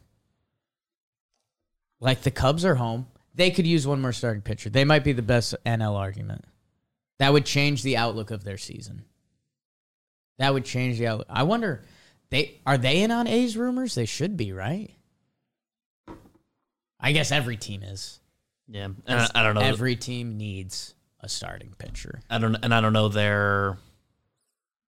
[2.01, 4.69] like the Cubs are home, they could use one more starting pitcher.
[4.69, 6.45] They might be the best NL argument.
[7.19, 9.05] That would change the outlook of their season.
[10.39, 11.27] That would change the outlook.
[11.31, 11.83] I wonder,
[12.31, 13.95] they are they in on A's rumors?
[13.95, 14.91] They should be, right?
[17.01, 18.21] I guess every team is.
[18.69, 19.63] Yeah, I, I don't know.
[19.63, 22.21] Every team needs a starting pitcher.
[22.29, 23.79] I don't, and I don't know their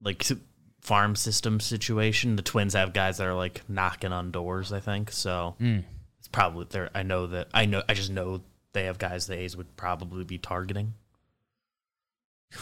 [0.02, 0.22] like
[0.80, 2.36] farm system situation.
[2.36, 4.72] The Twins have guys that are like knocking on doors.
[4.72, 5.56] I think so.
[5.60, 5.84] Mm.
[6.18, 6.90] It's probably there.
[6.94, 7.48] I know that.
[7.54, 7.82] I know.
[7.88, 10.94] I just know they have guys the A's would probably be targeting.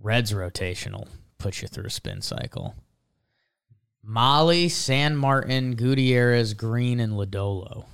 [0.00, 2.74] Reds rotational puts you through a spin cycle.
[4.04, 7.84] Mahle, San Martin, Gutierrez, Greene, and Lodolo.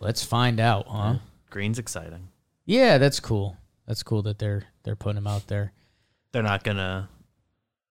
[0.00, 1.16] Let's find out, huh?
[1.50, 2.28] Greene's exciting.
[2.64, 3.56] Yeah, that's cool.
[3.86, 5.72] That's cool that they're they're putting him out there.
[6.32, 7.08] They're not gonna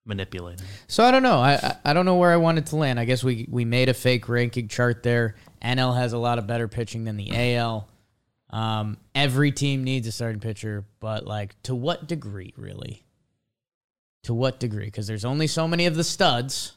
[0.04, 0.68] manipulate him.
[0.86, 1.38] So I don't know.
[1.38, 2.98] I I- I don't know where I wanted to land.
[3.00, 5.36] I guess we we made a fake ranking chart there.
[5.62, 7.88] NL has a lot of better pitching than the AL.
[8.50, 13.04] Um, every team needs a starting pitcher, but like to what degree, really?
[14.24, 14.86] To what degree?
[14.86, 16.72] Because there's only so many of the studs,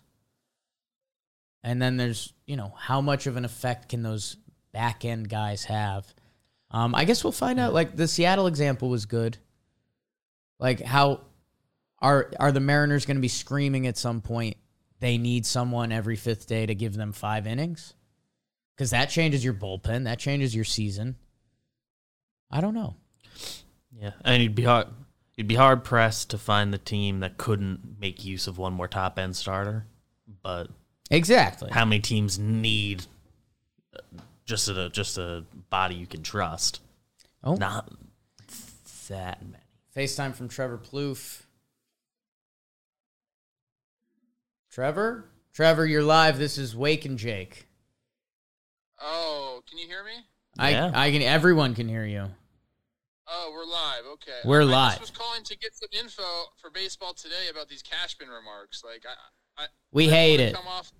[1.64, 4.36] and then there's you know how much of an effect can those
[4.74, 6.14] back end guys have?
[6.72, 7.74] Um, I guess we'll find out.
[7.74, 9.38] Like the Seattle example was good.
[10.60, 11.22] Like how
[12.02, 14.58] are are the Mariners going to be screaming at some point?
[15.00, 17.94] They need someone every fifth day to give them five innings,
[18.76, 20.04] because that changes your bullpen.
[20.04, 21.16] That changes your season.
[22.52, 22.96] I don't know.
[23.98, 24.88] Yeah, and you'd be hard.
[25.38, 28.88] You'd be hard pressed to find the team that couldn't make use of one more
[28.88, 29.86] top end starter.
[30.44, 30.68] But
[31.10, 31.70] Exactly.
[31.72, 33.06] how many teams need
[34.46, 36.82] just a just a body you can trust?
[37.44, 37.56] Oh.
[37.56, 37.92] Not
[39.08, 39.64] that many.
[39.96, 41.42] FaceTime from Trevor Plouffe.
[44.72, 45.26] Trevor?
[45.54, 46.38] Trevor, you're live.
[46.38, 47.68] This is Wake and Jake.
[49.02, 50.14] Oh, can you hear me?
[50.58, 50.92] Yeah.
[50.94, 52.28] I I can everyone can hear you.
[53.28, 54.14] Oh, we're live.
[54.14, 54.40] Okay.
[54.46, 54.98] We're I live.
[54.98, 56.24] I was calling to get some info
[56.56, 58.82] for baseball today about these Cashman remarks.
[58.84, 59.04] Like,
[59.58, 60.56] I, I We I hate it.
[60.56, 60.94] Come off.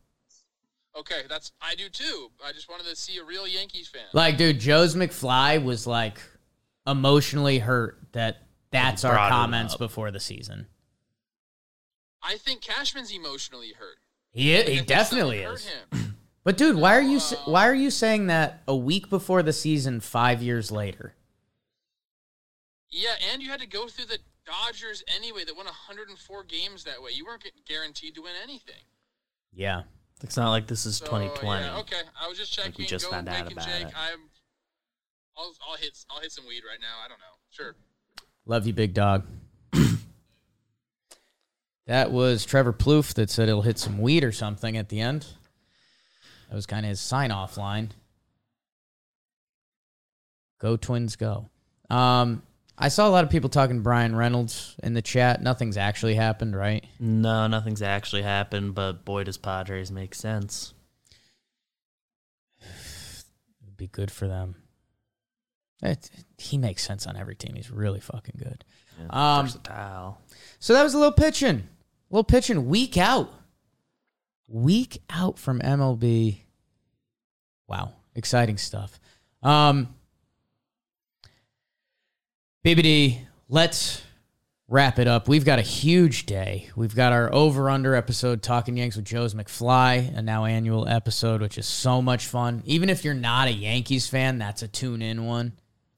[0.98, 2.30] Okay, that's I do too.
[2.46, 4.04] I just wanted to see a real Yankees fan.
[4.12, 6.20] Like, dude, Joe's McFly was like
[6.86, 10.68] emotionally hurt that that's our comments before the season.
[12.24, 13.98] I think Cashman's emotionally hurt.
[14.32, 15.70] He Like, he definitely is.
[16.44, 19.44] But dude, why are you s- uh, why are you saying that a week before
[19.44, 21.14] the season, five years later?
[22.90, 25.44] yeah, and you had to go through the Dodgers anyway.
[25.46, 27.12] That won 104 games that way.
[27.14, 28.82] You weren't guaranteed to win anything.
[29.54, 29.84] Yeah.
[30.24, 31.64] It's not like this is So, 2020.
[31.64, 32.74] Yeah, okay, I was just checking.
[32.78, 33.88] we just go found out about Jake.
[33.88, 33.94] it.
[33.96, 34.20] I'm.
[35.38, 35.98] I'll, I'll hit.
[36.10, 36.98] I'll hit some weed right now.
[37.06, 37.38] I don't know.
[37.52, 37.76] Sure.
[38.46, 39.26] Love you, big dog.
[41.92, 45.26] That was Trevor Plouffe that said he'll hit some weed or something at the end.
[46.48, 47.92] That was kind of his sign off line.
[50.62, 51.50] Go Twins, go.
[51.90, 52.44] Um,
[52.78, 55.42] I saw a lot of people talking Bryan Reynolds in the chat.
[55.44, 56.86] Nothing's actually happened, right?
[56.98, 60.74] No, nothing's actually happened, but boy, does Padres make sense.
[62.62, 64.56] It'd be good for them.
[65.84, 67.56] It, he makes sense on every team.
[67.56, 68.64] He's really fucking good.
[68.98, 70.22] Yeah, Um, versatile.
[70.60, 71.68] So that was a little pitching.
[72.12, 73.34] Little pitching week out.
[74.48, 76.40] Week out from MLB.
[77.68, 77.94] Wow.
[78.16, 79.00] Exciting stuff.
[79.42, 79.96] Um
[82.66, 83.18] BBD,
[83.50, 84.04] let's
[84.68, 85.28] wrap it up.
[85.28, 86.70] We've got a huge day.
[86.76, 91.42] We've got our over under episode Talking Yanks with Joe's McFly, a now annual episode,
[91.42, 92.62] which is so much fun.
[92.66, 95.54] Even if you're not a Yankees fan, that's a tune in one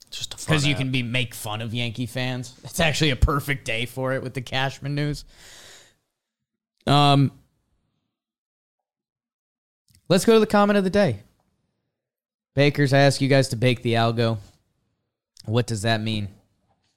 [0.09, 0.80] Just because you app.
[0.80, 2.53] can be make fun of Yankee fans.
[2.64, 5.26] It's actually a perfect day for it with the Cashman news.
[6.86, 7.31] Um,
[10.09, 11.21] let's go to the comment of the day.
[12.55, 14.38] Bakers, I ask you guys to bake the algo.
[15.45, 16.29] What does that mean?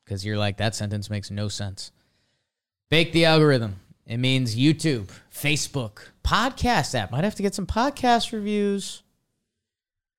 [0.05, 1.93] Because you're like that sentence makes no sense.
[2.91, 3.77] Bake the algorithm.
[4.07, 7.11] It means YouTube, Facebook, podcast app.
[7.11, 9.03] Might have to get some podcast reviews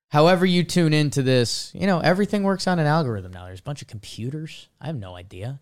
[0.10, 3.46] however you tune into this, you know, everything works on an algorithm now.
[3.46, 4.68] There's a bunch of computers.
[4.80, 5.60] I have no idea.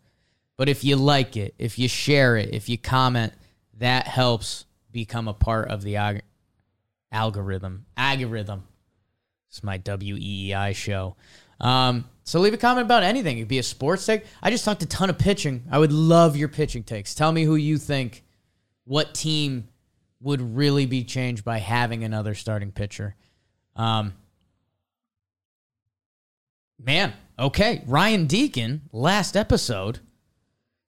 [0.57, 3.33] But if you like it, if you share it, if you comment,
[3.77, 6.23] that helps become a part of the ag-
[7.11, 7.85] algorithm.
[7.97, 8.63] Algorithm.
[9.49, 11.15] It's my W E E I show.
[11.59, 13.37] Um, so leave a comment about anything.
[13.37, 14.25] It could be a sports take.
[14.41, 15.63] I just talked a ton of pitching.
[15.71, 17.15] I would love your pitching takes.
[17.15, 18.23] Tell me who you think,
[18.83, 19.67] what team
[20.21, 23.15] would really be changed by having another starting pitcher.
[23.75, 24.13] Um,
[26.77, 27.83] Man, okay.
[27.87, 29.99] Ryan Deacon, last episode,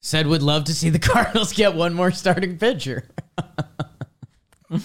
[0.02, 3.08] said would love to see the Cardinals get one more starting pitcher.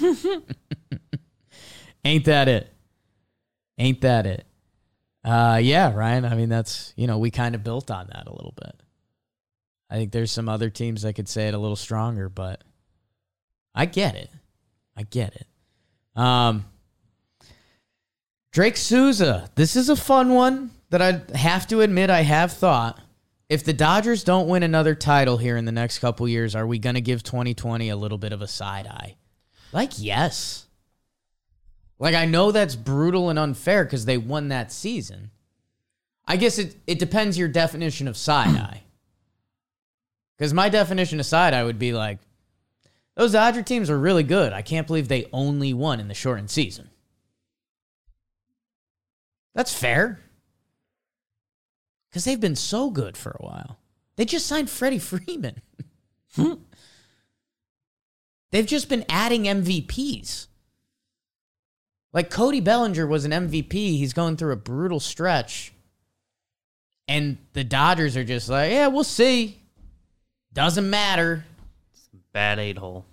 [2.05, 2.73] Ain't that it?
[3.79, 4.47] Ain't that it?
[5.25, 6.25] Uh, yeah, Ryan.
[6.25, 8.83] I mean, that's, you know, we kind of built on that a little bit.
[9.89, 12.65] I think there's some other teams that could say it a little stronger, but
[13.75, 14.31] I get it.
[14.97, 15.47] I get it.
[16.21, 16.65] Um,
[18.53, 19.51] Drake Souza.
[19.55, 23.01] This is a fun one that I have to admit I have thought.
[23.53, 26.79] If the Dodgers don't win another title here in the next couple years, are we
[26.79, 29.17] going to give 2020 a little bit of a side eye?
[29.75, 30.65] Like, yes.
[31.99, 35.33] Like, I know that's brutal and unfair because they won that season.
[36.27, 38.85] I guess it, it depends your definition of side eye.
[40.39, 42.21] Because my definition of side eye would be like,
[43.17, 44.55] Those Dodger teams are really good.
[44.55, 46.89] I can't believe they only won in the shortened season.
[49.55, 50.22] That's fair.
[52.13, 53.79] Because they've been so good for a while.
[54.17, 55.63] They just signed Freddie Freeman.
[56.37, 56.55] Hmm.
[58.51, 60.49] they've just been adding MVPs.
[62.13, 63.73] Like Cody Bellinger was an MVP.
[63.73, 65.73] He's going through a brutal stretch.
[67.09, 69.61] And the Dodgers are just like, yeah, we'll see.
[70.53, 71.45] Doesn't matter.
[72.33, 73.07] Bad eight hole.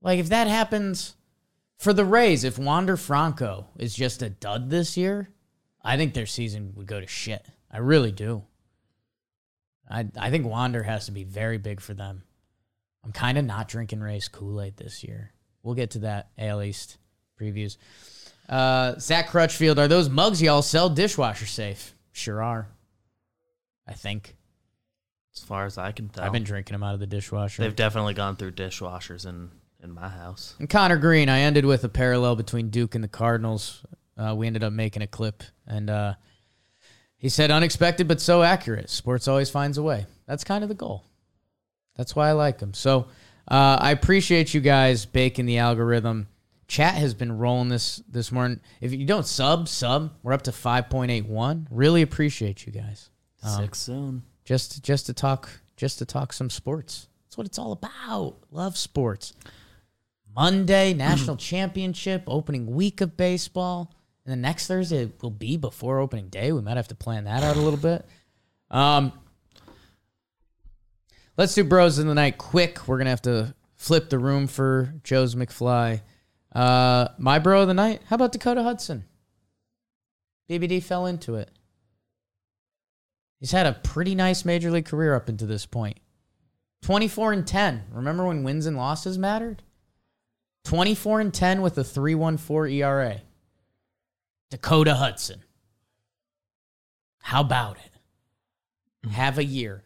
[0.00, 1.14] Like if that happens
[1.78, 5.28] for the Rays, if Wander Franco is just a dud this year,
[5.82, 7.44] I think their season would go to shit.
[7.70, 8.44] I really do.
[9.90, 12.22] I I think Wander has to be very big for them.
[13.04, 15.32] I'm kind of not drinking Rays Kool Aid this year.
[15.62, 16.98] We'll get to that AL East
[17.40, 17.76] previews.
[18.48, 21.94] Uh, Zach Crutchfield, are those mugs y'all sell dishwasher safe?
[22.12, 22.68] Sure are.
[23.86, 24.36] I think.
[25.34, 26.24] As far as I can tell.
[26.24, 27.62] I've been drinking them out of the dishwasher.
[27.62, 29.50] They've definitely gone through dishwashers in,
[29.82, 30.54] in my house.
[30.58, 33.84] And Connor Green, I ended with a parallel between Duke and the Cardinals.
[34.16, 36.14] Uh, we ended up making a clip, and uh,
[37.18, 38.88] he said, "Unexpected but so accurate.
[38.88, 41.04] Sports always finds a way." That's kind of the goal.
[41.96, 42.72] That's why I like him.
[42.74, 43.08] So
[43.48, 46.28] uh, I appreciate you guys baking the algorithm.
[46.68, 48.60] Chat has been rolling this this morning.
[48.80, 50.12] If you don't sub, sub.
[50.22, 51.66] We're up to five point eight one.
[51.70, 53.10] Really appreciate you guys.
[53.56, 54.22] Six soon.
[54.44, 57.08] Just just to talk just to talk some sports.
[57.24, 58.36] That's what it's all about.
[58.50, 59.32] Love sports.
[60.34, 63.92] Monday, national championship, opening week of baseball.
[64.28, 66.52] And the next Thursday will be before opening day.
[66.52, 68.04] We might have to plan that out a little bit.
[68.70, 69.10] Um,
[71.38, 72.86] let's do bros in the night quick.
[72.86, 76.02] We're gonna have to flip the room for Joe's McFly.
[76.54, 78.02] Uh, my bro of the night.
[78.10, 79.06] How about Dakota Hudson?
[80.50, 81.50] BBD fell into it.
[83.40, 86.00] He's had a pretty nice major league career up until this point.
[86.82, 87.84] 24 and 10.
[87.92, 89.62] Remember when wins and losses mattered?
[90.64, 93.22] 24 and 10 with a 3.14 ERA.
[94.50, 95.42] Dakota Hudson.
[97.22, 99.10] How about it?
[99.10, 99.82] Have a year.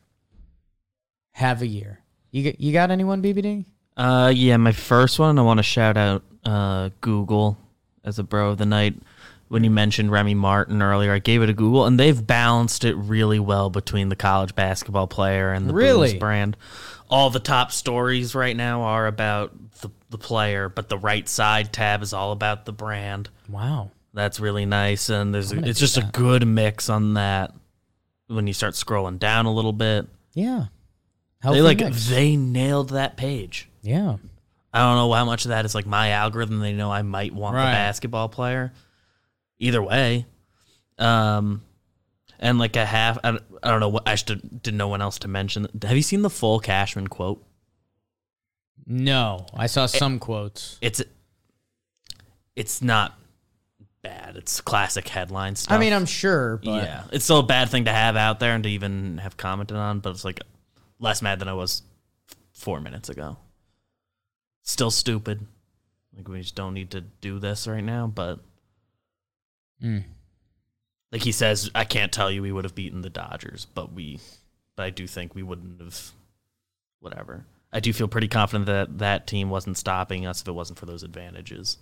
[1.33, 2.01] Have a year.
[2.31, 3.65] You got, you got anyone, BBD?
[3.97, 7.59] Uh, yeah, my first one, I want to shout out uh, Google
[8.05, 8.95] as a bro of the night.
[9.49, 12.95] When you mentioned Remy Martin earlier, I gave it a Google, and they've balanced it
[12.95, 16.13] really well between the college basketball player and the Really?
[16.13, 16.57] Booze brand.
[17.11, 19.53] All the top stories right now are about
[19.83, 23.29] the, the player, but the right side tab is all about the brand.
[23.47, 23.91] Wow.
[24.15, 27.53] That's really nice, and there's a, it's just a good mix on that.
[28.29, 30.67] When you start scrolling down a little bit, Yeah.
[31.41, 32.09] Healthy they like mix.
[32.09, 33.69] they nailed that page.
[33.83, 34.17] yeah.
[34.75, 36.61] I don't know how much of that is like my algorithm.
[36.61, 37.67] They know I might want Right.
[37.67, 38.73] the basketball player.
[39.59, 40.25] Either way,
[40.99, 41.63] um,
[42.39, 43.19] and like a half.
[43.23, 45.67] I, don't- I don't know what I should, didn't know one else to mention.
[45.83, 47.45] Have you seen the full Cashman quote?
[48.87, 50.79] No, I saw some quotes.
[50.81, 51.03] It's
[52.57, 53.15] it's not
[54.03, 54.37] bad.
[54.37, 55.75] It's classic headline stuff.
[55.77, 58.55] I mean, I'm sure, but yeah, it's still a bad thing to have out there
[58.55, 60.01] and to even have commented on.
[60.01, 60.41] But it's like
[60.99, 61.83] less mad than I was
[62.53, 63.37] four minutes ago.
[64.63, 65.47] Still stupid.
[66.17, 68.07] Like we just don't need to do this right now.
[68.07, 68.41] But
[69.83, 70.05] Mm.
[71.11, 74.21] like he says, I can't tell you we would have beaten the Dodgers, but we,
[74.77, 76.13] but I do think we wouldn't have.
[77.01, 77.45] Whatever.
[77.73, 80.87] I do feel pretty confident that that team wasn't stopping us if it wasn't for
[80.87, 81.79] those advantages.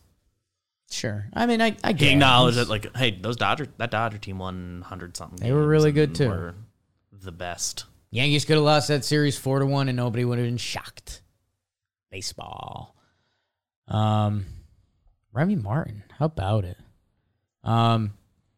[0.90, 1.26] Sure.
[1.32, 4.82] I mean, I, I He acknowledged that, like, hey, those Dodger, that Dodger team won
[4.86, 5.38] hundred something.
[5.38, 6.28] They were games really and good, too.
[6.28, 6.54] were
[7.12, 7.84] the best.
[8.10, 11.22] Yankees could have lost that series four to one, and nobody would have been shocked.
[12.10, 12.96] Baseball.
[13.86, 14.46] Um,
[15.32, 16.76] Remy Martin, how about it?
[17.62, 18.14] Um,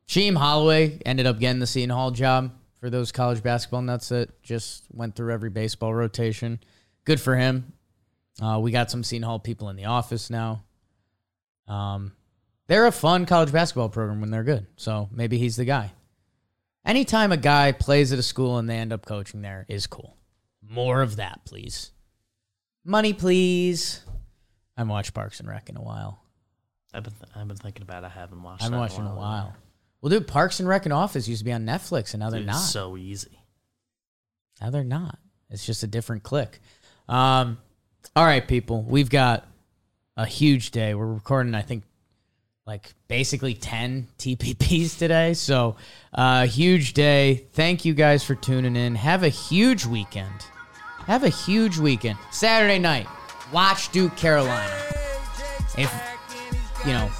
[0.08, 4.42] Sheem Holloway ended up getting the Seton Hall job for those college basketball nuts that
[4.42, 6.60] just went through every baseball rotation.
[7.04, 7.72] Good for him.
[8.40, 10.64] Uh, we got some Seton Hall people in the office now.
[11.68, 12.12] Um,
[12.72, 15.92] they're a fun college basketball program when they're good, so maybe he's the guy.
[16.86, 20.16] Anytime a guy plays at a school and they end up coaching there is cool.
[20.66, 21.90] More of that, please.
[22.82, 24.00] Money, please.
[24.74, 26.22] I haven't watched Parks and Rec in a while.
[26.94, 28.04] I've been, I've been thinking about.
[28.04, 28.06] It.
[28.06, 28.62] I haven't watched.
[28.62, 29.54] I haven't watched in a while.
[30.00, 32.40] Well, dude, Parks and Rec and Office used to be on Netflix, and now they're
[32.40, 32.56] Dude, not.
[32.56, 33.38] it's so easy.
[34.62, 35.18] Now they're not.
[35.50, 36.58] It's just a different click.
[37.06, 37.58] Um,
[38.16, 39.46] all right, people, we've got
[40.16, 40.94] a huge day.
[40.94, 41.84] We're recording, I think,
[42.66, 45.34] like basically 10 TPPs today.
[45.34, 45.76] So,
[46.14, 47.46] uh, huge day.
[47.52, 48.94] Thank you guys for tuning in.
[48.94, 50.46] Have a huge weekend.
[51.06, 52.18] Have a huge weekend.
[52.30, 53.08] Saturday night,
[53.52, 54.72] watch Duke Carolina.
[55.76, 55.92] If,
[56.86, 57.10] you know,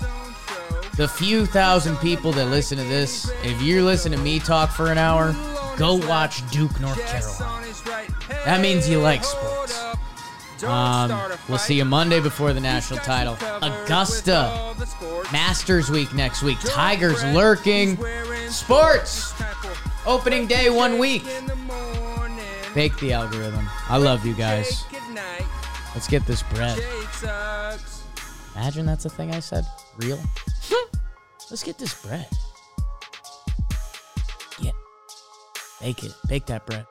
[0.97, 4.93] the few thousand people that listen to this, if you listen to me talk for
[4.93, 5.35] an hour,
[5.77, 7.67] go watch Duke, North Carolina.
[8.45, 9.52] That means you like sports.
[10.65, 13.37] Um, we'll see you Monday before the national title.
[13.63, 14.75] Augusta.
[15.33, 16.59] Masters week next week.
[16.61, 17.99] Tigers lurking.
[18.49, 19.35] Sports.
[20.07, 21.25] Opening day one week.
[22.75, 23.69] Bake the algorithm.
[23.89, 24.85] I love you guys.
[25.95, 26.79] Let's get this bread.
[28.55, 29.67] Imagine that's a thing I said.
[29.99, 30.19] Real.
[31.51, 32.27] Let's get this bread.
[34.59, 34.71] Yeah.
[35.81, 36.13] Bake it.
[36.29, 36.87] Bake that bread.